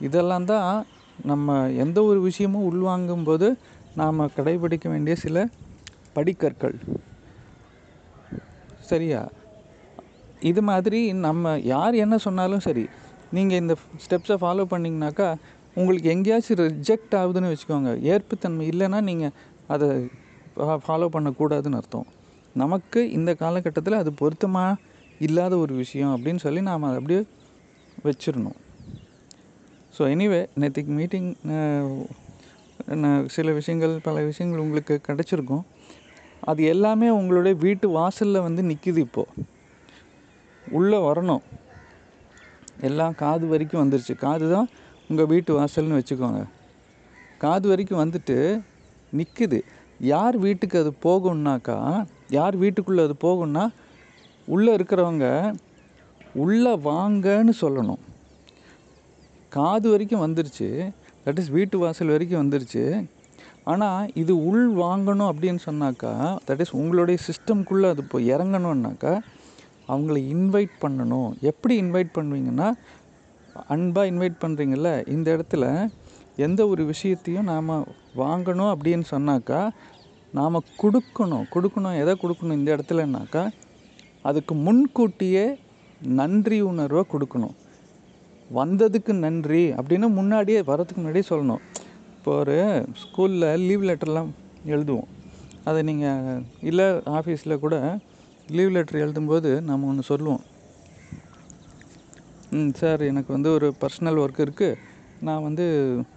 இதெல்லாம் 0.00 0.46
தான் 0.52 0.86
நம்ம 1.30 1.56
எந்த 1.84 1.98
ஒரு 2.04 2.20
விஷயமும் 2.20 2.68
உள்வாங்கும்போது 2.70 3.48
நாம் 4.00 4.30
கடைபிடிக்க 4.36 4.88
வேண்டிய 4.88 5.16
சில 5.16 5.46
படிக்கற்கள். 6.16 6.76
சரியா? 8.92 9.20
இது 10.50 10.60
மாதிரி 10.70 11.00
நம்ம 11.26 11.54
யார் 11.74 11.94
என்ன 12.04 12.16
சொன்னாலும் 12.26 12.64
சரி 12.66 12.84
நீங்கள் 13.36 13.60
இந்த 13.62 13.74
ஸ்டெப்ஸை 14.04 14.36
ஃபாலோ 14.42 14.64
பண்ணிங்கனாக்கா 14.72 15.28
உங்களுக்கு 15.80 16.08
எங்கேயாச்சும் 16.14 16.60
ரிஜெக்ட் 16.60 17.14
ஆகுதுன்னு 17.20 17.52
வச்சுக்கோங்க. 17.52 17.90
ஏற்புத்தன்மை 18.12 18.66
இல்லைன்னா 18.72 19.00
நீங்கள் 19.08 19.32
அதை 19.74 19.88
ஃபாலோ 20.86 21.08
பண்ணக்கூடாதுன்னு 21.16 21.78
அர்த்தம். 21.80 22.06
நமக்கு 22.62 23.00
இந்த 23.16 23.30
காலகட்டத்தில் 23.42 24.00
அது 24.02 24.12
பொருத்தமாக 24.20 24.78
இல்லாத 25.26 25.54
ஒரு 25.64 25.74
விஷயம் 25.82 26.12
அப்படின்னு 26.14 26.42
சொல்லி 26.44 26.60
நாம் 26.68 26.86
அதை 26.88 26.98
அப்படியே 27.00 27.22
வச்சிடணும். 28.06 28.56
ஸோ 29.96 30.02
எனிவே 30.14 30.40
நேற்றுக்கு 30.62 30.92
மீட்டிங் 31.00 31.28
சில 33.36 33.52
விஷயங்கள் 33.58 33.94
பல 34.08 34.16
விஷயங்கள் 34.30 34.64
உங்களுக்கு 34.64 34.94
கிடச்சிருக்கும். 35.08 35.64
அது 36.50 36.62
எல்லாமே 36.72 37.08
உங்களுடைய 37.18 37.54
வீட்டு 37.64 37.86
வாசலில் 37.98 38.44
வந்து 38.46 38.62
நிற்கிது 38.70 39.00
இப்போது 39.06 39.44
உள்ளே 40.78 40.98
வரணும். 41.06 41.44
எல்லாம் 42.88 43.14
காது 43.22 43.46
வரைக்கும் 43.46 43.82
வந்துருச்சு. 43.82 44.14
காது 44.24 44.46
தான் 44.52 44.68
உங்கள் 45.10 45.30
வீட்டு 45.32 45.50
வாசல்னு 45.60 45.98
வச்சுக்கோங்க. 45.98 46.42
காது 47.44 47.66
வரைக்கும் 47.68 48.02
வந்துட்டு 48.04 48.36
நிற்குது 49.18 49.58
யார் 50.12 50.36
வீட்டுக்கு 50.36 50.78
அது 50.78 50.92
போகும்னாக்கா 51.04 52.06
யார் 52.38 52.56
வீட்டுக்குள்ளே 52.56 53.02
அது 53.08 53.16
போகும்னா 53.26 53.64
உள்ளே 54.54 54.72
இருக்கிறவங்க 54.76 55.26
உள்ளே 56.44 56.72
வாங்கன்னு 56.88 57.52
சொல்லணும். 57.60 58.02
காது 59.56 59.86
வரைக்கும் 59.90 60.24
வந்துருச்சு. 60.26 60.68
தட் 61.26 61.38
இஸ் 61.42 61.54
வீட்டு 61.58 61.76
வாசல் 61.78 62.14
வரைக்கும் 62.14 62.42
வந்துருச்சு. 62.42 62.82
ஆனால் 63.70 64.10
இது 64.22 64.32
உள் 64.48 64.66
வாங்கணும் 64.82 65.30
அப்படின்னு 65.30 65.60
சொன்னாக்கா 65.68 66.12
தட் 66.48 66.62
இஸ் 66.64 66.74
உங்களுடைய 66.80 67.18
சிஸ்டம்குள்ளே 67.26 67.88
அது 67.92 68.02
இப்போ 68.06 68.18
இறங்கணுன்னாக்கா 68.34 69.12
அவங்கள 69.90 70.16
இன்வைட் 70.34 70.74
பண்ணணும். 70.84 71.30
எப்படி 71.50 71.74
இன்வைட் 71.82 72.10
பண்ணுவீங்கன்னா 72.18 72.68
அன்பாக 73.74 74.10
இன்வைட் 74.12 74.42
பண்ணுறீங்கள்ல 74.42 74.90
இந்த 75.14 75.28
இடத்துல 75.36 75.64
எந்த 76.46 76.60
ஒரு 76.72 76.82
விஷயத்தையும் 76.92 77.50
நாம் 77.52 77.70
வாங்கணும் 78.22 78.72
அப்படின்னு 78.74 79.06
சொன்னாக்கா 79.14 79.60
நாம் 80.38 80.66
கொடுக்கணும். 80.82 81.46
கொடுக்கணும் 81.54 81.98
எதை 82.02 82.14
கொடுக்கணும் 82.22 82.58
இந்த 82.60 82.68
இடத்துலனாக்கா 82.76 83.44
அதுக்கு 84.28 84.54
முன்கூட்டியே 84.66 85.46
நன்றி 86.20 86.58
உணர்வை 86.70 87.02
கொடுக்கணும். 87.12 87.54
வந்ததுக்கு 88.58 89.12
நன்றி 89.26 89.62
அப்படின்னு 89.78 90.08
முன்னாடியே 90.18 90.60
வரதுக்கு 90.70 91.00
முன்னாடியே 91.00 91.26
சொல்லணும். 91.32 91.62
இப்போ 92.26 92.38
ஒரு 92.44 92.54
ஸ்கூலில் 93.00 93.44
லீவ் 93.66 93.82
லெட்டர்லாம் 93.88 94.30
எழுதுவோம். 94.72 95.10
அதை 95.68 95.80
நீங்கள் 95.88 96.40
இல்லை 96.68 96.86
ஆஃபீஸில் 97.18 97.54
கூட 97.64 97.76
லீவ் 98.56 98.72
லெட்டர் 98.76 98.98
எழுதும்போது 99.02 99.50
நம்ம 99.68 99.86
ஒன்று 99.90 100.04
சொல்லுவோம். 100.08 100.42
ம் 102.56 102.72
சார் 102.80 103.04
எனக்கு 103.10 103.30
வந்து 103.36 103.52
ஒரு 103.58 103.68
பர்சனல் 103.82 104.18
ஒர்க் 104.22 104.42
இருக்குது 104.46 104.80
நான் 105.28 105.46
வந்து 105.48 105.66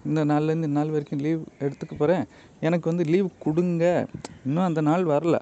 இந்த 0.08 0.24
நாள்லேருந்து 0.32 0.68
இந்த 0.70 0.80
நாள் 0.80 0.92
வரைக்கும் 0.96 1.24
லீவ் 1.26 1.40
எடுத்துக்க 1.64 1.92
போகிறேன் 2.02 2.26
எனக்கு 2.68 2.90
வந்து 2.92 3.06
லீவ் 3.12 3.30
கொடுங்க. 3.46 3.84
இன்னும் 4.46 4.68
அந்த 4.68 4.84
நாள் 4.90 5.08
வரல. 5.14 5.38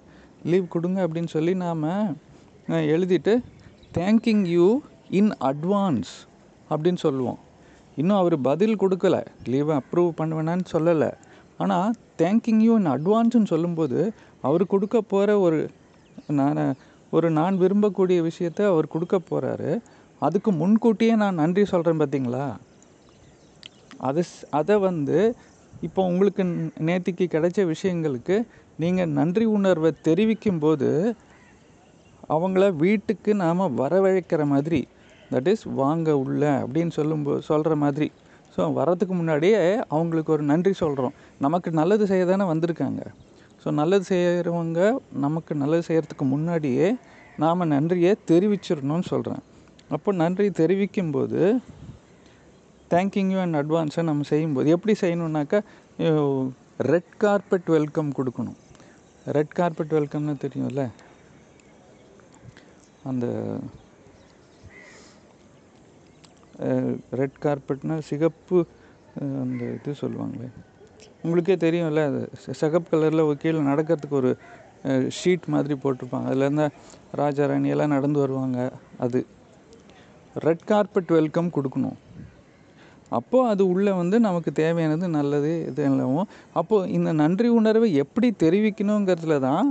லீவ் 0.53 0.73
கொடுங்க 0.77 1.01
அப்படின்னு 1.09 1.35
சொல்லி 1.39 1.55
நாம் 1.67 1.91
எழுதிட்டு 2.95 3.37
தேங்கிங் 4.01 4.47
யூ 4.57 4.71
இன் 5.23 5.35
அட்வான்ஸ் 5.53 6.15
அப்படின்னு 6.71 7.03
சொல்லுவோம். 7.09 7.43
இன்னும் 8.00 8.21
அவர் 8.23 8.37
பதில் 8.49 8.81
கொடுக்கல. 8.83 9.17
லீவை 9.52 9.75
அப்ரூவ் 9.81 10.11
பண்ணுவேனான்னு 10.21 10.67
சொல்லலை. 10.75 11.11
ஆனால் 11.62 11.95
தேங்கிங் 12.23 12.62
யூ 12.67 12.73
இன் 12.81 12.93
அட்வான்ஸ்னு 12.95 13.50
சொல்லும்போது 13.52 13.99
அவர் 14.47 14.64
கொடுக்க 14.73 14.97
போகிற 15.12 15.31
ஒரு 15.47 15.61
நான் 16.38 16.61
ஒரு 17.12 17.28
நான் 17.38 17.61
விரும்பக்கூடிய 17.62 18.19
விஷயத்த 18.28 18.61
அவர் 18.73 18.93
கொடுக்க 18.95 19.17
போகிறாரு 19.21 19.71
அதுக்கு 20.23 20.50
முன்கூட்டியே 20.61 21.14
நான் 21.23 21.40
நன்றி 21.43 21.62
சொல்கிறேன் 21.73 22.00
பார்த்தீங்களா 22.00 22.47
அதை 24.09 24.23
அதை 24.59 24.76
வந்து 24.88 25.19
இப்போ 25.87 26.00
உங்களுக்கு 26.11 26.43
நேத்திக்கு 26.88 27.25
கிடைச்ச 27.35 27.61
விஷயங்களுக்கு 27.73 28.37
நீங்கள் 28.83 29.14
நன்றி 29.19 29.45
உணர்வை 29.57 29.90
தெரிவிக்கும் 30.09 30.61
போது 30.64 30.90
அவங்கள 32.28 32.64
வீட்டுக்கு 32.76 33.31
நாம் 33.45 33.75
வரவழைக்கிற 33.81 34.43
மாதிரி 34.47 34.81
தட் 35.32 35.49
இஸ் 35.52 35.64
வாங்க 35.80 36.08
உள்ள 36.23 36.42
அப்படின்னு 36.64 36.92
சொல்லும்போது 36.99 37.40
சொல்கிற 37.50 37.73
மாதிரி. 37.85 38.08
ஸோ 38.54 38.61
வரதுக்கு 38.78 39.14
முன்னாடியே 39.20 39.62
அவங்களுக்கு 39.94 40.30
ஒரு 40.37 40.44
நன்றி 40.52 40.73
சொல்கிறோம் 40.82 41.16
நமக்கு 41.44 41.70
நல்லது 41.80 42.04
செய்ய 42.11 42.25
தானே 42.30 42.44
வந்திருக்காங்க. 42.52 43.02
ஸோ 43.62 43.70
நல்லது 43.80 44.04
செய்கிறவங்க 44.12 44.80
நமக்கு 45.25 45.52
நல்லது 45.62 45.85
செய்கிறதுக்கு 45.88 46.26
முன்னாடியே 46.35 46.87
நாம் 47.44 47.70
நன்றியை 47.75 48.12
தெரிவிச்சிடணும்னு 48.30 49.06
சொல்கிறேன் 49.12 49.42
அப்போ 49.97 50.11
நன்றி 50.23 50.47
தெரிவிக்கும்போது 50.61 51.40
தேங்க்யூ 52.92 53.38
அண்ட் 53.44 53.58
அட்வான்ஸை 53.61 54.02
நம்ம 54.11 54.26
செய்யும்போது 54.32 54.68
எப்படி 54.76 54.94
செய்யணுன்னாக்கா 55.02 55.58
ரெட் 56.92 57.14
கார்பெட் 57.23 57.68
வெல்கம் 57.76 58.11
கொடுக்கணும். 58.18 58.58
ரெட் 59.37 59.54
கார்பெட் 59.58 59.92
வெல்கம்னு 59.97 60.35
தெரியும்ல? 60.44 60.82
அந்த 63.11 63.26
ரெட் 67.21 67.38
கார்பெட்னால் 67.45 68.07
சிகப்பு 68.11 68.59
அந்த 69.43 69.62
இது 69.77 69.93
சொல்லுவாங்களே. 70.03 70.49
உங்களுக்கே 71.25 71.57
தெரியும்ல 71.67 72.03
அது 72.11 72.21
சிகப்பு 72.61 72.91
கலரில் 72.93 73.27
ஒரு 73.29 73.38
கீழே 73.43 73.62
நடக்கிறதுக்கு 73.71 74.17
ஒரு 74.23 74.31
ஷீட் 75.19 75.47
மாதிரி 75.55 75.75
போட்டிருப்பாங்க. 75.83 76.27
அதில் 76.31 76.45
இருந்தால் 76.47 76.75
ராஜா 77.21 77.47
ராணி 77.50 77.73
எல்லாம் 77.75 77.95
நடந்து 77.97 78.19
வருவாங்க 78.25 78.59
அது. 79.07 79.21
ரெட் 80.47 80.67
கார்பெட் 80.71 81.11
வெல்கம் 81.19 81.55
கொடுக்கணும். 81.57 81.97
அப்போது 83.19 83.49
அது 83.53 83.62
உள்ளே 83.73 83.93
வந்து 84.00 84.17
நமக்கு 84.27 84.50
தேவையானது 84.61 85.07
நல்லது 85.19 85.53
இது 85.71 85.83
எல்லாமும் 85.91 86.29
அப்போது 86.61 86.91
இந்த 86.97 87.11
நன்றி 87.23 87.49
உணர்வை 87.59 87.88
எப்படி 88.03 88.29
தெரிவிக்கணுங்கிறதுல 88.43 89.37
தான் 89.49 89.69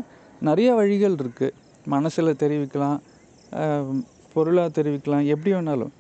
நிறைய 0.48 0.70
வழிகள் 0.80 1.18
இருக்குது 1.22 1.56
மனசில் 1.94 2.40
தெரிவிக்கலாம் 2.44 2.98
பொருளாக 4.34 4.70
தெரிவிக்கலாம் 4.78 5.28
எப்படி 5.34 5.52
வேணாலும். 5.56 5.94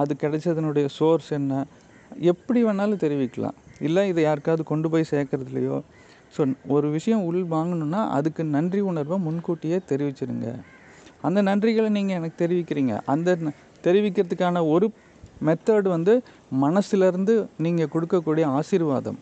அது 0.00 0.12
கிடைச்சதனுடைய 0.22 0.86
சோர்ஸ் 0.98 1.30
என்ன? 1.38 1.52
எப்படி 2.30 2.60
வேணாலும் 2.66 3.02
தெரிவிக்கலாம். 3.04 3.56
இல்லை 3.86 4.02
இதை 4.12 4.22
யாருக்காவது 4.28 4.62
கொண்டு 4.72 4.88
போய் 4.92 5.10
சேர்க்கறதுலையோ. 5.12 5.76
ஸோ 6.34 6.42
ஒரு 6.74 6.86
விஷயம் 6.96 7.24
உள் 7.28 7.42
வாங்கணுன்னா 7.56 8.00
அதுக்கு 8.16 8.42
நன்றி 8.56 8.80
உணர்வை 8.90 9.16
முன்கூட்டியே 9.26 9.78
தெரிவிச்சிருங்க. 9.90 10.48
அந்த 11.26 11.38
நன்றிகளை 11.48 11.90
நீங்கள் 11.98 12.18
எனக்கு 12.20 12.38
தெரிவிக்கிறீங்க. 12.44 12.94
அந்த 13.12 13.36
தெரிவிக்கிறதுக்கான 13.86 14.62
ஒரு 14.74 14.86
மெத்தட் 15.46 15.88
வந்து 15.96 16.12
மனசுலேருந்து 16.64 17.34
நீங்கள் 17.64 17.92
கொடுக்கக்கூடிய 17.94 18.44
ஆசீர்வாதம். 18.58 19.18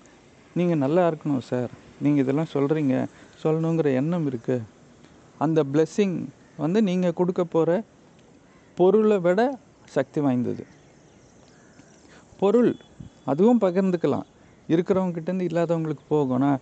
நீங்கள் 0.58 0.82
நல்லா 0.84 1.02
இருக்கணும் 1.10 1.44
சார் 1.50 1.70
நீங்கள் 2.04 2.22
இதெல்லாம் 2.24 2.52
சொல்கிறீங்க 2.54 2.94
சொல்லணுங்கிற 3.42 3.88
எண்ணம் 4.00 4.26
இருக்குது 4.30 4.64
அந்த 5.44 5.60
பிளெஸ்ஸிங் 5.72 6.16
வந்து 6.64 6.78
நீங்கள் 6.88 7.16
கொடுக்க 7.20 7.42
போகிற 7.54 7.70
பொருளை 8.78 9.18
விட 9.26 9.40
சக்தி 9.94 10.20
வாய்ந்தது. 10.24 10.64
பொருள் 12.40 12.70
அதுவும் 13.30 13.62
பகிர்ந்துக்கலாம். 13.64 14.26
இருக்கிறவங்ககிட்டேருந்து 14.68 15.48
இல்லாதவங்களுக்கு 15.50 16.04
போகும். 16.12 16.42
நான் 16.44 16.60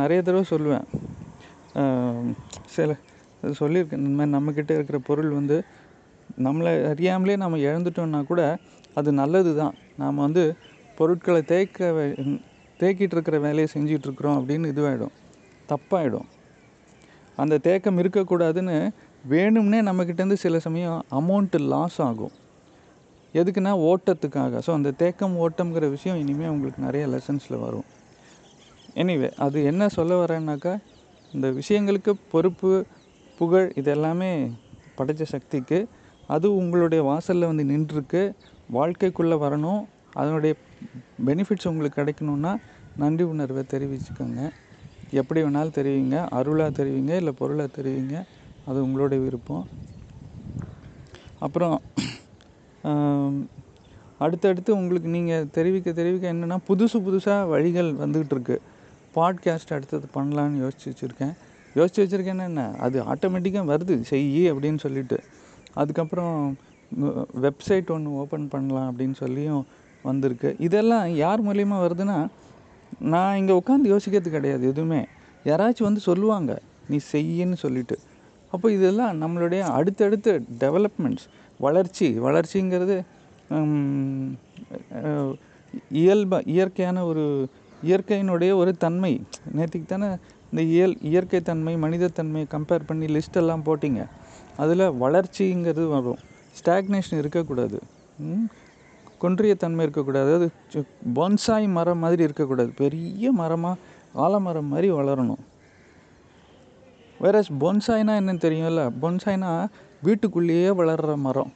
நிறைய 0.00 0.20
தடவை 0.22 0.44
சொல்லுவேன். 0.50 0.86
சில 2.74 2.96
சொல்லியிருக்கேன். 3.60 4.04
இந்த 4.04 4.16
மாதிரி 4.18 4.34
நம்மக்கிட்ட 4.36 4.72
இருக்கிற 4.78 4.98
பொருள் 5.08 5.30
வந்து 5.38 5.56
நம்மளை 6.46 6.72
அறியாமலே 6.92 7.36
நம்ம 7.42 7.60
இழந்துட்டோம்னா 7.66 8.20
கூட 8.30 8.42
அது 8.98 9.10
நல்லது 9.20 9.50
தான் 9.60 9.74
நாம் 10.02 10.24
வந்து 10.26 10.44
பொருட்களை 10.98 11.42
தேய்க்க 11.50 11.90
தேக்கிட்டு 12.80 13.14
இருக்கிற 13.16 13.36
வேலையை 13.44 13.68
செஞ்சிட்ருக்குறோம் 13.74 14.38
அப்படின்னு 14.38 14.72
இதுவாகிடும் 14.72 15.14
தப்பாயிடும். 15.70 16.26
அந்த 17.36 17.58
தேக்கம் 17.66 18.00
இருக்கக்கூடாதுன்னு 18.02 18.76
வேணும்னே 19.30 19.78
நம்மக்கிட்டேருந்து 19.88 20.42
சில 20.44 20.58
சமயம் 20.66 20.98
அமௌண்ட்டு 21.18 21.60
லாஸ் 21.72 21.98
ஆகும். 22.08 22.34
எதுக்குன்னா 23.38 23.72
ஓட்டத்துக்காக. 23.88 24.60
ஸோ 24.66 24.70
அந்த 24.78 24.90
தேக்கம் 25.02 25.34
ஓட்டம்ங்கிற 25.44 25.86
விஷயம் 25.90 26.18
இனிமேல் 26.18 26.52
உங்களுக்கு 26.54 26.82
நிறைய 26.82 27.04
லெசன்ஸில் 27.06 27.62
வரும். 27.64 27.86
எனிவே 29.02 29.28
அது 29.46 29.58
என்ன 29.70 29.88
சொல்ல 29.96 30.12
வரேன்னாக்கா 30.24 30.74
இந்த 31.32 31.48
விஷயங்களுக்கு 31.60 32.12
பொறுப்பு 32.32 32.70
புகழ் 33.38 33.72
இது 33.74 33.90
எல்லாமே 33.90 34.30
படைச்ச 34.98 35.22
சக்திக்கு 35.22 35.78
அது 36.34 36.46
உங்களுடைய 36.56 37.04
வாசலில் 37.04 37.50
வந்து 37.50 37.64
நின்றுருக்கு. 37.64 38.22
வாழ்க்கைக்குள்ளே 38.72 39.36
வரணும். 39.42 39.82
அதனுடைய 40.12 40.52
பெனிஃபிட்ஸ் 41.26 41.68
உங்களுக்கு 41.70 41.98
கிடைக்கணுன்னா 42.00 42.52
நன்றி 42.96 43.24
உணர்வை 43.24 43.62
தெரிவிச்சுக்கோங்க. 43.72 44.40
எப்படி 45.10 45.42
வேணாலும் 45.42 45.76
தெரிவிங்க. 45.78 46.16
அருளாக 46.38 46.70
தெரிவிங்க. 46.78 47.12
இல்லை 47.20 47.32
பொருளாக 47.40 47.70
தெரிவிங்க. 47.78 48.16
அது 48.66 48.78
உங்களுடைய 48.82 49.24
விருப்பம். 49.24 49.66
அப்புறம் 51.38 51.76
அடுத்தடுத்து 54.18 54.76
உங்களுக்கு 54.76 55.08
நீங்கள் 55.08 55.46
தெரிவிக்க 55.50 55.92
தெரிவிக்க 55.92 56.32
என்னென்னா 56.32 56.56
புதுசு 56.68 56.98
புதுசாக 57.06 57.48
வழிகள் 57.48 57.90
வந்துக்கிட்டு 57.94 58.34
இருக்கு. 58.36 58.56
பாட்காஸ்ட் 59.14 59.74
அடுத்தது 59.76 60.06
பண்ணலான்னு 60.14 60.62
யோசிச்சு 60.64 60.88
வச்சுருக்கேன். 60.90 61.34
யோசிச்சு 61.74 62.00
வச்சுருக்கேன்னா 62.02 62.46
என்ன? 62.50 62.64
அது 62.78 63.02
ஆட்டோமேட்டிக்காக 63.02 63.70
வருது. 63.72 64.00
செய் 64.00 64.52
அப்படின்னு 64.52 64.78
சொல்லிட்டு. 64.78 65.18
அதுக்கப்புறம் 65.74 66.56
வெப்சைட் 67.42 67.88
ஒன்று 67.88 68.10
ஓப்பன் 68.10 68.48
பண்ணலாம் 68.48 68.88
அப்படின்னு 68.92 69.14
சொல்லியும் 69.14 69.66
வந்திருக்கு. 70.02 70.56
இதெல்லாம் 70.58 71.06
யார் 71.14 71.44
மூலியமாக 71.44 71.84
வருதுன்னா 71.84 72.18
நான் 72.98 73.36
இங்கே 73.36 73.54
உட்காந்து 73.60 73.92
யோசிக்கிறது 73.94 74.28
கிடையாது 74.28 74.64
எதுவுமே. 74.68 75.00
யாராச்சும் 75.44 75.88
வந்து 75.90 76.00
சொல்லுவாங்க 76.00 76.52
நீ 76.88 76.98
செய்யின்னு 77.12 77.56
சொல்லிட்டு. 77.64 77.98
அப்போ 78.52 78.66
இதெல்லாம் 78.72 79.22
நம்மளுடைய 79.22 79.60
அடுத்தடுத்த 79.78 80.40
டெவலப்மெண்ட்ஸ் 80.58 81.26
வளர்ச்சி 81.58 82.06
வளர்ச்சிங்கிறது 82.20 82.96
ஹம், 83.48 84.30
இயல்பா 86.02 86.38
இயற்கையான 86.54 87.04
ஒரு 87.04 87.24
இயற்கையினுடைய 87.82 88.52
ஒரு 88.54 88.72
தன்மை. 88.76 89.12
நேற்றுக்கு 89.56 89.86
தானே 89.86 90.08
இந்த 90.50 90.62
இயல் 90.74 90.94
இயற்கை 91.00 91.40
தன்மை 91.40 91.74
மனிதத்தன்மையை 91.76 92.46
கம்பேர் 92.54 92.86
பண்ணி 92.86 93.06
லிஸ்ட்டெல்லாம் 93.06 93.64
போட்டிங்க. 93.68 94.00
அதில் 94.56 94.84
வளர்ச்சிங்கிறது 95.02 95.84
வரும். 95.88 96.20
ஸ்டாக்னேஷன் 96.58 97.20
இருக்கக்கூடாது. 97.22 97.78
கொன்றிய 99.18 99.54
தன்மை 99.54 99.82
இருக்கக்கூடாது. 99.82 100.30
அது 100.36 100.48
பொன்சாய் 101.14 101.68
மரம் 101.68 101.98
மாதிரி 101.98 102.22
இருக்கக்கூடாது. 102.22 102.70
பெரிய 102.76 103.32
மரமாக 103.32 103.80
ஆலமரம் 104.24 104.70
மாதிரி 104.72 104.88
வளரணும். 104.90 105.42
வேற 107.20 107.36
பொன்சாய்னா 107.60 108.14
என்னன்னு 108.20 108.44
தெரியும்ல? 108.46 108.82
பொன்சாய்னா 109.02 109.52
வீட்டுக்குள்ளேயே 110.04 110.70
வளர்கிற 110.80 111.12
மரம். 111.26 111.52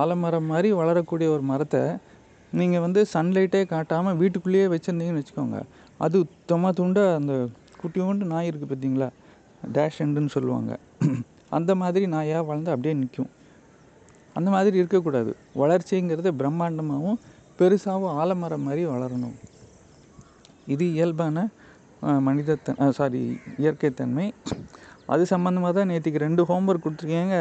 ஆலமரம் 0.00 0.48
மாதிரி 0.52 0.68
வளரக்கூடிய 0.80 1.28
ஒரு 1.34 1.44
மரத்தை 1.50 1.82
நீங்கள் 2.52 2.84
வந்து 2.84 3.00
சன்லைட்டே 3.12 3.60
காட்டாமல் 3.72 4.18
வீட்டுக்குள்ளேயே 4.22 4.66
வச்சுருந்தீங்கன்னு 4.72 5.22
வச்சுக்கோங்க. 5.22 5.58
அது 6.04 6.18
தொமா 6.50 6.70
துண்ட 6.78 7.00
அந்த 7.18 7.34
குட்டியோண்டு 7.80 8.30
நாய் 8.32 8.48
இருக்குது 8.50 8.70
பார்த்தீங்களா 8.72 9.08
டேஷ் 9.76 10.00
எண்டுன்னு 10.04 10.34
சொல்லுவாங்க. 10.36 10.72
அந்த 11.56 11.72
மாதிரி 11.80 12.06
நாயாக 12.14 12.44
வளர்ந்து 12.48 12.72
அப்படியே 12.74 12.94
நிற்கும் 13.02 13.30
அந்த 14.38 14.48
மாதிரி 14.54 14.76
இருக்கக்கூடாது. 14.82 15.32
வளர்ச்சிங்கிறது 15.62 16.30
பிரம்மாண்டமாகவும் 16.40 17.20
பெருசாகவும் 17.58 18.16
ஆலமரம் 18.22 18.66
மாதிரி 18.68 18.82
வளரணும். 18.94 19.36
இது 20.74 20.84
இயல்பான 20.96 21.46
மனிதத்தன் 22.26 22.80
சாரி 22.98 23.20
இயற்கைத்தன்மை 23.62 24.26
அது 25.12 25.22
சம்மந்தமாக 25.32 25.72
தான் 25.78 25.90
நேற்றுக்கு 25.92 26.24
ரெண்டு 26.26 26.42
ஹோம்ஒர்க் 26.50 26.84
கொடுத்துருக்கேங்க. 26.86 27.36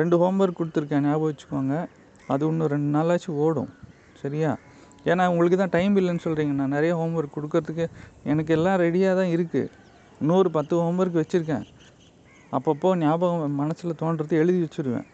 ரெண்டு 0.00 0.16
ஹோம்ஒர்க் 0.22 0.60
கொடுத்துருக்கேன் 0.60 1.04
ஞாபகம் 1.08 1.30
வச்சுக்கோங்க. 1.30 1.76
அது 2.32 2.42
இன்னும் 2.50 2.70
ரெண்டு 2.74 2.90
நாளாச்சும் 2.96 3.38
ஓடும். 3.44 3.70
சரியா? 4.22 4.50
ஏன்னா 5.10 5.24
உங்களுக்கு 5.32 5.56
தான் 5.62 5.74
டைம் 5.76 5.94
இல்லைன்னு 6.00 6.24
சொல்கிறீங்க 6.24 6.52
நான் 6.58 6.74
நிறைய 6.76 6.92
ஹோம்ஒர்க் 7.00 7.36
கொடுக்கறதுக்கு 7.36 7.84
எனக்கு 8.32 8.52
எல்லாம் 8.56 8.78
ரெடியாக 8.84 9.14
தான் 9.20 9.32
இருக்குது 9.36 9.70
இன்னொரு 10.22 10.50
பத்து 10.56 10.74
ஹோம்ஒர்க் 10.84 11.20
வச்சுருக்கேன். 11.20 11.64
அப்பப்போ 12.56 12.88
ஞாபகம் 13.02 13.56
மனசில் 13.62 13.98
தோன்றது 14.02 14.34
எழுதி 14.42 14.60
வச்சுருவேன். 14.64 15.06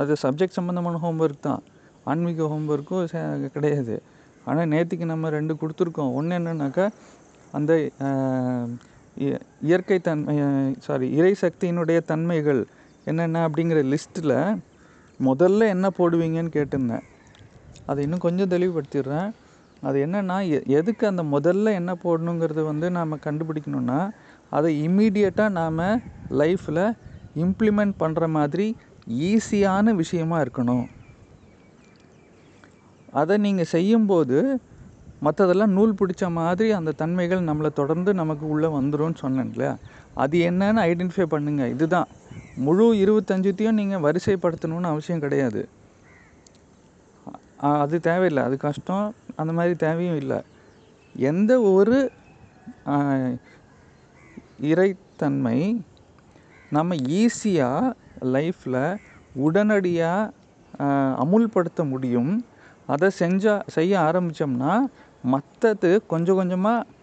அது 0.00 0.12
சப்ஜெக்ட் 0.24 0.58
சம்மந்தமான 0.58 1.00
ஹோம்ஒர்க் 1.04 1.46
தான். 1.48 1.62
ஆன்மீக 2.10 2.48
ஹோம்ஒர்க்கும் 2.52 3.52
கிடையாது. 3.56 3.94
ஆனால் 4.48 4.68
நேற்றுக்கு 4.72 5.06
நம்ம 5.12 5.30
ரெண்டு 5.36 5.54
கொடுத்துருக்கோம். 5.60 6.12
ஒன்று 6.18 6.36
என்னன்னாக்கா 6.38 6.86
அந்த 7.58 7.72
இயற்கை 9.68 9.98
தன்மை 10.06 10.34
சாரி 10.86 11.06
இறை 11.18 11.32
சக்தியினுடைய 11.42 11.98
தன்மைகள் 12.10 12.60
என்னென்ன 13.10 13.42
அப்படிங்கிற 13.48 13.80
லிஸ்ட்டில் 13.92 14.36
முதல்ல 15.20 15.68
என்ன 15.74 15.86
போடுவீங்கன்னு 15.98 16.54
கேட்டிருந்தேன். 16.56 17.04
அதை 17.90 18.00
இன்னும் 18.06 18.24
கொஞ்சம் 18.26 18.52
தெளிவுபடுத்திடுறேன். 18.54 19.28
அது 19.86 19.96
என்னென்னா 20.06 20.36
எதுக்கு 20.78 21.04
அந்த 21.10 21.22
முதல்ல 21.34 21.72
என்ன 21.80 21.92
போடணுங்கிறது 22.04 22.62
வந்து 22.70 22.86
நாம் 22.98 23.24
கண்டுபிடிக்கணுன்னா 23.26 24.00
அதை 24.56 24.70
இம்மீடியட்டாக 24.86 25.56
நாம் 25.60 25.82
லைஃப்பில் 26.40 26.84
இம்ப்ளிமெண்ட் 27.44 27.94
பண்ணுற 28.02 28.26
மாதிரி 28.38 28.66
ஈஸியான 29.30 29.94
விஷயமா 30.02 30.36
இருக்கணும். 30.44 30.86
அதை 33.20 33.34
நீங்கள் 33.46 33.72
செய்யும்போது 33.74 34.38
மற்றதெல்லாம் 35.24 35.74
நூல் 35.76 35.98
பிடிச்ச 36.00 36.24
மாதிரி 36.38 36.68
அந்த 36.78 36.94
தன்மைகள் 37.02 37.46
நம்மளை 37.48 37.70
தொடர்ந்து 37.80 38.10
நமக்கு 38.20 38.44
உள்ளே 38.54 38.68
வந்துடும் 38.78 39.20
சொன்னேன் 39.22 39.50
இல்லையா? 39.52 39.74
அது 40.22 40.36
என்னன்னு 40.50 40.82
ஐடென்டிஃபை 40.90 41.26
பண்ணுங்கள் 41.34 41.72
இதுதான். 41.74 42.10
முழு 42.66 42.84
இருபத்தஞ்சுத்தையும் 43.04 43.78
நீங்கள் 43.80 44.04
வரிசைப்படுத்தணும்னு 44.06 44.92
அவசியம் 44.92 45.24
கிடையாது. 45.24 45.62
அது 47.82 47.96
தேவையில்லை. 48.08 48.42
அது 48.48 48.56
கஷ்டம். 48.66 49.06
அந்த 49.40 49.52
மாதிரி 49.58 49.74
தேவையும் 49.86 50.18
இல்லை. 50.22 50.40
எந்த 51.14 51.52
ஒரு 51.74 51.98
இறைத்தன்மை 54.70 55.58
நம்ம 56.76 56.94
ஈஸியாக 57.20 57.92
லைஃப்பில் 58.34 58.82
உடனடியாக 59.46 60.32
அமுல்படுத்த 61.22 61.80
முடியும். 61.92 62.32
அதை 62.94 63.08
செஞ்சால் 63.20 63.66
செய்ய 63.76 63.92
ஆரம்பித்தோம்னா 64.08 64.72
மற்றது 65.34 65.90
கொஞ்சம் 66.12 66.38
கொஞ்சமாக 66.40 66.94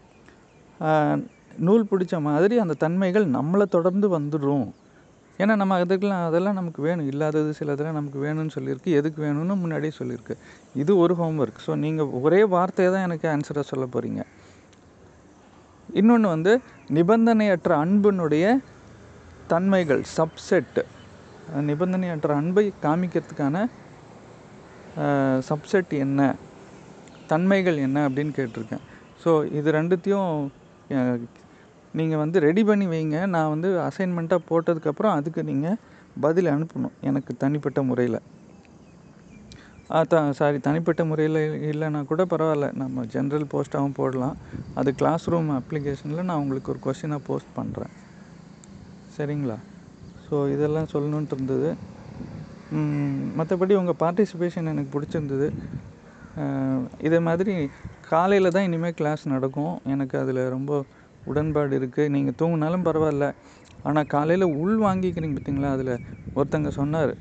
நூல் 1.68 1.90
பிடிச்ச 1.90 2.16
மாதிரி 2.28 2.56
அந்த 2.64 2.76
தன்மைகள் 2.84 3.26
நம்மளை 3.38 3.66
தொடர்ந்து 3.76 4.08
வந்துடும். 4.16 4.68
ஏன்னா 5.40 5.54
நம்ம 5.62 5.76
அதுக்கெல்லாம் 5.84 6.26
அதெல்லாம் 6.30 6.58
நமக்கு 6.60 6.82
வேணும். 6.88 7.08
இல்லாதது 7.12 7.52
சிலதெல்லாம் 7.60 7.98
நமக்கு 8.00 8.20
வேணும்னு 8.26 8.56
சொல்லியிருக்கு. 8.56 8.90
எதுக்கு 9.00 9.20
வேணும்னு 9.26 9.56
முன்னாடியே 9.64 9.94
சொல்லியிருக்கு. 10.00 10.36
இது 10.82 10.92
ஒரு 11.04 11.14
ஹோம்ஒர்க் 11.22 11.62
ஸோ 11.66 11.74
நீங்கள் 11.86 12.12
ஒரே 12.22 12.42
வார்த்தையை 12.56 12.90
தான் 12.96 13.06
எனக்கு 13.10 13.28
ஆன்சராக 13.36 13.66
சொல்ல 13.72 13.86
போகிறீங்க 13.96 14.22
இன்னொன்று 15.90 16.28
வந்து 16.36 16.52
நிபந்தனையற்ற 16.98 17.72
அன்பினுடைய 17.84 18.46
தன்மைகள் 19.52 20.02
சப்செட் 20.18 20.80
நிபந்தனையற்ற 21.70 22.32
அன்பை 22.42 22.64
காமிக்கிறதுக்கான 22.86 23.58
சப்செட் 25.50 25.94
என்ன? 26.06 26.20
தன்மைகள் 27.32 27.78
என்ன 27.88 28.00
அப்படின்னு 28.08 28.34
கேட்டிருக்கேன். 28.40 28.84
ஸோ 29.24 29.32
இது 29.60 29.70
ரெண்டுத்தையும் 29.80 30.32
நீங்கள் 32.00 32.22
வந்து 32.24 32.38
ரெடி 32.48 32.62
பண்ணி 32.70 32.86
வைங்க. 32.94 33.18
நான் 33.34 33.52
வந்து 33.54 33.70
அசைன்மெண்ட்டாக 33.88 34.48
போட்டதுக்கப்புறம் 34.52 35.16
அதுக்கு 35.18 35.42
நீங்கள் 35.50 35.80
பதில் 36.26 36.54
அனுப்பணும் 36.54 36.96
எனக்கு 37.10 37.32
தனிப்பட்ட 37.44 37.82
முறையில். 37.90 38.20
த 40.12 40.20
சாரி 40.38 40.58
தனிப்பட்ட 40.68 41.02
முறையில் 41.10 41.40
இல்லைன்னா 41.72 42.00
கூட 42.12 42.22
பரவாயில்ல. 42.32 42.68
நம்ம 42.82 43.04
ஜென்ரல் 43.16 43.46
போஸ்ட்டாகவும் 43.54 43.98
போடலாம். 44.00 44.38
அது 44.80 44.90
கிளாஸ் 45.00 45.26
ரூம் 45.32 45.52
அப்ளிகேஷனில் 45.58 46.28
நான் 46.30 46.42
உங்களுக்கு 46.44 46.72
ஒரு 46.74 46.82
கொஷினாக 46.86 47.22
போஸ்ட் 47.28 47.52
பண்ணுறேன் 47.58 47.94
சரிங்களா? 49.16 49.58
ஸோ 50.28 50.36
இதெல்லாம் 50.54 50.92
சொல்லணுன்ட்டு 50.94 51.36
இருந்தது. 51.38 51.70
மற்றபடி 53.40 53.74
உங்கள் 53.82 54.00
பார்ட்டிசிபேஷன் 54.04 54.72
எனக்கு 54.74 54.94
பிடிச்சிருந்தது. 54.96 55.48
இதே 57.08 57.19
மாதிரி 57.28 57.56
காலையில் 58.12 58.54
தான் 58.56 58.67
இனிமேல் 58.69 58.98
கிளாஸ் 59.00 59.24
நடக்கும். 59.34 59.74
எனக்கு 59.93 60.15
அதில் 60.22 60.41
ரொம்ப 60.56 60.72
உடன்பாடு 61.32 61.74
இருக்குது 61.80 62.12
நீங்கள் 62.15 62.38
தூங்கினாலும் 62.39 62.86
பரவாயில்ல. 62.88 63.28
ஆனால் 63.88 64.10
காலையில் 64.13 64.46
உள் 64.62 64.76
வாங்கிக்கிறீங்க 64.86 65.36
பார்த்தீங்களா 65.38 65.72
அதில் 65.76 65.93
ஒருத்தங்க 66.38 66.69
சொன்னார். 66.80 67.12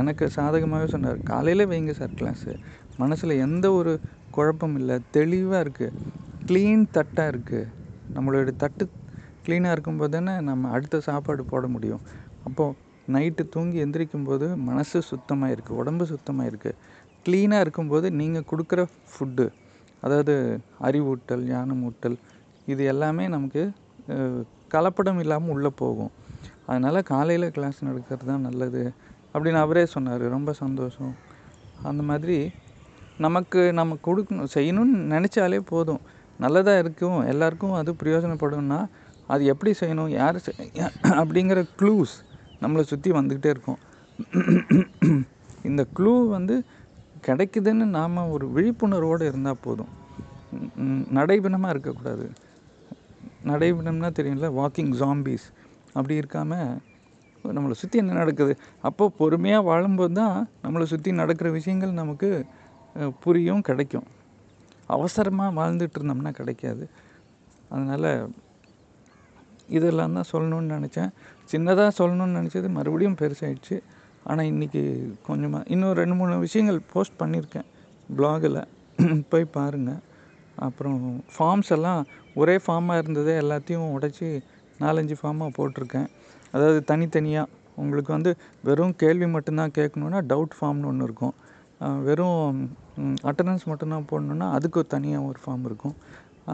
எனக்கு 0.00 0.24
சாதகமாகவே 0.36 0.88
சொன்னார். 0.94 1.18
காலையில் 1.32 1.70
வைங்க 1.72 1.92
சார் 2.00 2.16
கிளாஸு 2.20 2.54
மனசில் 3.02 3.40
எந்த 3.46 3.66
ஒரு 3.78 3.92
குழப்பம் 4.36 4.76
இல்லை. 4.80 4.96
தெளிவாக 5.16 5.62
இருக்குது 5.64 5.94
க்ளீன் 6.48 6.84
தட்டாக 6.96 7.32
இருக்குது 7.32 7.70
நம்மளோட 8.16 8.52
தட்டு 8.64 8.84
க்ளீனாக 9.46 9.74
இருக்கும்போது 9.76 10.12
தானே 10.16 10.34
நம்ம 10.50 10.70
அடுத்த 10.76 11.00
சாப்பாடு 11.08 11.42
போட 11.52 11.66
முடியும். 11.74 12.02
அப்போது 12.48 12.76
நைட்டு 13.14 13.42
தூங்கி 13.54 13.78
எந்திரிக்கும் 13.82 14.26
போது 14.28 14.46
மனசு 14.68 14.98
சுத்தமாக 15.10 15.54
இருக்குது 15.54 15.78
உடம்பு 15.82 16.04
சுத்தமாக 16.12 16.50
இருக்குது 16.50 16.78
க்ளீனாக 17.26 17.64
இருக்கும்போது 17.64 18.06
நீங்கள் 18.20 18.48
கொடுக்குற 18.50 18.80
ஃபுட்டு 19.12 19.46
அதாவது 20.04 20.34
அறிவூட்டல் 20.86 21.42
ஞானமூட்டல் 21.52 22.16
இது 22.72 22.82
எல்லாமே 22.92 23.24
நமக்கு 23.34 23.62
கலப்படம் 24.74 25.20
இல்லாமல் 25.22 25.52
உள்ளே 25.54 25.70
போகும். 25.82 26.12
அதனால் 26.68 26.98
காலையில் 27.10 27.54
கிளாஸ் 27.56 27.78
நடக்கிறது 27.88 28.26
தான் 28.30 28.44
நல்லது. 28.48 28.82
அப்படின்னு 29.32 29.60
அவரே 29.64 29.84
சொன்னார். 29.94 30.24
ரொம்ப 30.36 30.50
சந்தோஷம். 30.62 31.12
அந்த 31.88 32.02
மாதிரி 32.10 32.36
நமக்கு 33.26 33.60
நம்ம 33.78 33.96
கொடுக்கணும் 34.06 34.52
செய்யணும்னு 34.56 34.98
நினச்சாலே 35.14 35.60
போதும். 35.72 36.02
நல்லதாக 36.44 36.82
இருக்கும். 36.82 37.18
எல்லாருக்கும் 37.32 37.74
அது 37.80 37.92
பிரயோஜனப்படும்னா 38.02 38.80
அது 39.34 39.42
எப்படி 39.52 39.70
செய்யணும் 39.80 40.10
யார் 40.18 40.38
செய் 40.44 40.70
அப்படிங்கிற 41.20 41.60
க்ளூஸ் 41.80 42.14
நம்மளை 42.62 42.84
சுற்றி 42.92 43.10
வந்துக்கிட்டே 43.18 43.50
இருக்கும். 43.54 43.80
இந்த 45.68 45.82
க்ளூ 45.96 46.14
வந்து 46.36 46.54
கிடைக்குதுன்னு 47.26 47.86
நாம் 47.98 48.16
ஒரு 48.34 48.46
விழிப்புணர்வோடு 48.56 49.24
இருந்தால் 49.30 49.62
போதும். 49.66 49.92
நடைபிணமாக 51.16 51.72
இருக்கக்கூடாது. 51.74 52.26
நடைபிணம்னா 53.50 54.10
தெரியும்ல 54.18 54.48
வாக்கிங் 54.60 54.92
ஜாம்பீஸ் 55.00 55.46
அப்படி 55.96 56.14
இருக்காமல் 56.20 56.70
நம்மளை 57.56 57.74
சுற்றி 57.80 57.96
என்ன 58.02 58.16
நடக்குது? 58.22 58.54
அப்போது 58.88 59.14
பொறுமையாக 59.18 59.66
வாழும்போது 59.68 60.14
தான் 60.20 60.36
நம்மளை 60.64 60.86
சுற்றி 60.92 61.10
நடக்கிற 61.20 61.48
விஷயங்கள் 61.58 61.98
நமக்கு 62.00 62.30
புரியும் 63.24 63.66
கிடைக்கும். 63.68 64.06
அவசரமாக 64.96 65.56
வாழ்ந்துட்டு 65.60 65.98
இருந்தோம்னா 65.98 66.32
கிடைக்காது. 66.40 66.84
அதனால் 67.72 68.10
இதெல்லாம் 69.76 70.16
தான் 70.18 70.30
சொல்லணும்னு 70.32 70.76
நினச்சேன். 70.78 71.10
சின்னதாக 71.52 71.90
சொல்லணும்னு 72.00 72.38
நினச்சது 72.40 72.68
மறுபடியும் 72.76 73.18
பெருசாகிடுச்சு 73.22 73.76
ஆனால் 74.30 74.48
இன்றைக்கி 74.52 74.82
கொஞ்சமாக 75.26 75.68
இன்னும் 75.74 75.96
ரெண்டு 76.00 76.14
மூணு 76.20 76.34
விஷயங்கள் 76.44 76.78
போஸ்ட் 76.92 77.18
பண்ணியிருக்கேன் 77.22 77.68
ப்ளாகில் 78.08 78.60
போய் 79.30 79.52
பாருங்கள் 79.56 80.00
அப்புறம் 80.66 81.00
ஃபார்ம்ஸ் 81.34 81.72
எல்லாம் 81.76 82.00
ஒரே 82.40 82.56
ஃபார்மாக 82.64 83.00
இருந்ததே 83.02 83.34
எல்லாத்தையும் 83.42 83.88
உடைச்சி 83.96 84.28
நாலஞ்சு 84.80 85.14
ஃபார்மாக 85.20 85.50
போட்டிருக்கேன். 85.58 86.08
அதாவது 86.54 86.80
தனித்தனியாக 86.90 87.52
உங்களுக்கு 87.82 88.10
வந்து 88.16 88.30
வெறும் 88.68 88.94
கேள்வி 89.02 89.26
மட்டும்தான் 89.34 89.74
கேட்கணுன்னா 89.78 90.20
டவுட் 90.32 90.56
ஃபார்ம்னு 90.58 90.88
ஒன்று 90.90 91.06
இருக்கும். 91.08 91.34
வெறும் 92.08 92.58
அட்டண்டன்ஸ் 93.30 93.68
மட்டும்தான் 93.70 94.08
போடணுன்னா 94.10 94.46
அதுக்கு 94.56 94.80
தனியாக 94.94 95.28
ஒரு 95.30 95.38
ஃபார்ம் 95.44 95.66
இருக்கும். 95.70 95.96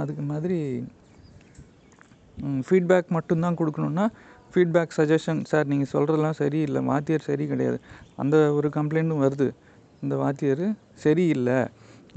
அதுக்கு 0.01 0.25
மாதிரி 0.33 0.59
ஃபீட்பேக் 2.69 3.15
மட்டும்தான் 3.17 3.59
கொடுக்கணுன்னா 3.61 4.07
ஃபீட்பேக் 4.55 4.97
சஜஷன் 4.97 5.41
சார் 5.51 5.71
நீங்கள் 5.73 5.91
சொல்கிறதெல்லாம் 5.93 6.39
சரியில்லை. 6.41 6.81
வாத்தியார் 6.91 7.29
சரி 7.29 7.45
கிடையாது. 7.53 7.79
அந்த 8.23 8.37
ஒரு 8.59 8.69
கம்ப்ளைண்ட்டும் 8.77 9.23
வருது. 9.27 9.49
இந்த 10.03 10.15
வாத்தியார் 10.23 10.67
சரியில்லை. 11.05 11.59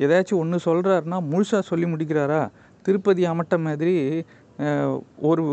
ஏதாச்சும் 0.05 0.41
ஒன்று 0.43 0.57
சொல்கிறாருன்னா 0.65 1.19
முழுசாக 1.31 1.63
சொல்லி 1.69 1.87
முடிக்கிறாரா? 1.93 2.41
திருப்பதி 2.85 3.23
அமட்ட 3.31 3.55
மாதிரி 3.67 3.95
ஒரு 5.29 5.43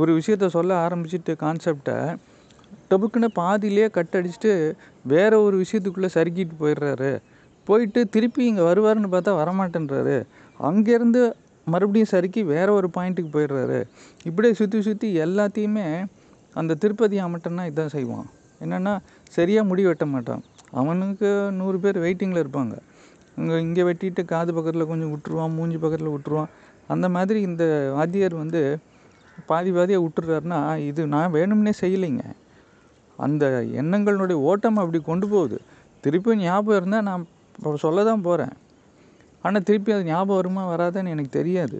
ஒரு 0.00 0.10
விஷயத்த 0.18 0.46
சொல்ல 0.56 0.72
ஆரம்பிச்சிட்டு 0.86 1.32
கான்செப்டை 1.44 1.96
டபுக்குன்னு 2.90 3.28
பாதியிலே 3.38 3.86
கட் 3.96 4.16
அடிச்சுட்டு 4.18 4.52
வேற 5.12 5.32
ஒரு 5.46 5.56
விஷயத்துக்குள்ளே 5.62 6.10
சறுக்கிட்டு 6.16 6.54
போயிடுறாரு. 6.62 7.10
போயிட்டு 7.68 8.00
திருப்பி 8.14 8.42
இங்கே 8.50 8.64
வருவாருன்னு 8.68 9.10
பார்த்தா 9.14 9.32
வரமாட்டேன்றாரு. 9.42 10.16
அங்கேருந்து 10.68 11.22
மறுபடியும் 11.66 12.12
சறுக்கி 12.12 12.42
வேற 12.54 12.68
ஒரு 12.78 12.88
பாயிண்ட்டுக்கு 12.96 13.30
போயிடுறாரு. 13.36 13.78
இப்படியே 14.28 14.54
சுற்றி 14.60 14.80
சுற்றி 14.88 15.08
எல்லாத்தையுமே 15.24 15.86
அந்த 16.60 16.76
திருப்பதி 16.82 17.16
அமட்டன்னா 17.26 17.64
இதான் 17.70 17.94
செய்வான். 17.96 18.26
என்னென்னா 18.64 18.92
சரியாக 19.36 19.68
முடி 19.70 19.82
வெட்ட 19.88 20.04
மாட்டான். 20.14 20.42
அவனுக்கு 20.80 21.28
நூறு 21.58 21.78
பேர் 21.84 21.98
வெயிட்டிங்கில் 22.04 22.42
இருப்பாங்க. 22.44 22.74
இங்கே 23.38 23.56
இங்கே 23.66 23.82
வெட்டிட்டு 23.88 24.22
காது 24.32 24.50
பக்கத்தில் 24.56 24.90
கொஞ்சம் 24.90 25.10
விட்டுருவான் 25.14 25.54
மூஞ்சி 25.56 25.78
பக்கத்தில் 25.84 26.12
விட்டுருவான். 26.14 26.50
அந்த 26.94 27.06
மாதிரி 27.16 27.38
இந்த 27.48 27.64
வாத்தியார் 27.96 28.36
வந்து 28.42 28.60
பாதி 29.48 29.70
பாதியாக 29.76 30.02
விட்டுறாருன்னா 30.04 30.60
இது 30.88 31.00
நான் 31.14 31.34
வேணும்னே 31.36 31.72
செய்யலைங்க. 31.82 32.24
அந்த 33.18 33.44
எண்ணங்களுடைய 33.80 34.38
ஓட்டம் 34.50 34.80
அப்படி 34.82 34.98
கொண்டு 35.10 35.26
போகுது. 35.34 35.58
திருப்பி 36.04 36.36
ஞாபகம் 36.44 36.78
இருந்தால் 36.80 37.06
நான் 37.08 37.82
சொல்ல 37.84 38.04
தான் 38.08 38.24
போகிறேன் 38.28 38.54
ஆனால் 39.44 39.64
திருப்பி 39.68 39.90
அது 39.96 40.04
ஞாபகம் 40.12 40.38
வருமா 40.40 40.62
வராதான்னு 40.72 41.12
எனக்கு 41.14 41.32
தெரியாது. 41.38 41.78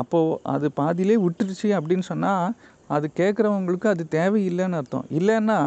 அப்போது 0.00 0.38
அது 0.54 0.66
பாதியிலே 0.80 1.16
விட்டுருச்சு 1.24 1.68
அப்படின்னு 1.78 2.04
சொன்னால் 2.10 2.54
அது 2.94 3.06
கேட்குறவங்களுக்கு 3.20 3.88
அது 3.94 4.04
தேவையில்லைன்னு 4.16 4.78
அர்த்தம். 4.80 5.06
இல்லைன்னா 5.18 5.58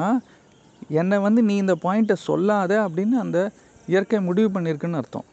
என்னை 1.01 1.17
வந்து 1.25 1.41
நீ 1.49 1.53
இந்த 1.63 1.75
பாயிண்ட்டை 1.85 2.17
சொல்லாத 2.29 2.71
அப்படின்னு 2.85 3.17
அந்த 3.25 3.39
இயற்கை 3.91 4.19
முடிவு 4.29 4.49
பண்ணியிருக்குன்னு 4.55 4.99
அர்த்தம். 5.01 5.27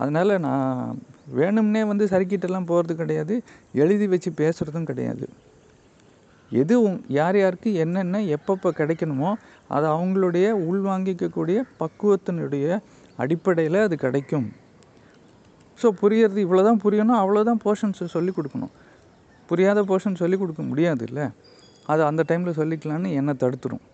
அதனால் 0.00 0.32
நான் 0.46 1.00
வேணும்னே 1.38 1.82
வந்து 1.90 2.04
சறுக்கிட்டெல்லாம் 2.12 2.68
போகிறது 2.70 2.94
கிடையாது. 3.00 3.34
எழுதி 3.82 4.06
வச்சு 4.12 4.30
பேசுகிறதும் 4.40 4.88
கிடையாது. 4.90 5.26
எது 6.50 6.74
உங் 6.86 6.98
யார் 7.18 7.36
யாருக்கு 7.42 7.70
என்னென்ன 7.84 8.20
எப்பப்போ 8.36 8.70
கிடைக்கணுமோ 8.80 9.30
அது 9.74 9.86
அவங்களுடைய 9.96 10.46
உள்வாங்கிக்கக்கூடிய 10.70 11.58
பக்குவத்தினுடைய 11.80 12.66
அடிப்படையில் 13.22 13.78
அது 13.86 13.96
கிடைக்கும். 14.04 14.46
ஸோ 15.78 15.88
புரியறது 16.00 16.40
இவ்வளோ 16.46 16.64
தான் 16.68 16.82
புரியணும் 16.84 17.20
அவ்வளோதான் 17.22 17.62
போர்ஷன்ஸை 17.64 18.06
சொல்லி 18.16 18.32
கொடுக்கணும். 18.38 18.74
புரியாத 19.46 19.82
போர்ஷன் 19.82 20.20
சொல்லிக் 20.22 20.38
கொடுக்க 20.38 20.62
முடியாது 20.62 21.04
இல்லை 21.04 21.26
அது 21.86 22.04
அந்த 22.04 22.24
டைமில் 22.28 22.58
சொல்லிக்கலான்னு 22.60 23.12
என்னை 23.12 23.34
தடுத்துரும். 23.34 23.84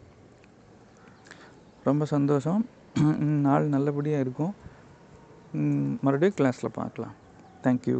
ரொம்ப 1.84 2.04
சந்தோஷம். 2.04 2.68
நாள் 3.46 3.66
நல்லபடியாக 3.74 4.20
இருக்கும். 4.20 4.54
மறுபடியும் 6.00 6.38
கிளாஸில் 6.38 6.76
பார்க்கலாம். 6.80 7.14
தேங்க்யூ 7.62 7.98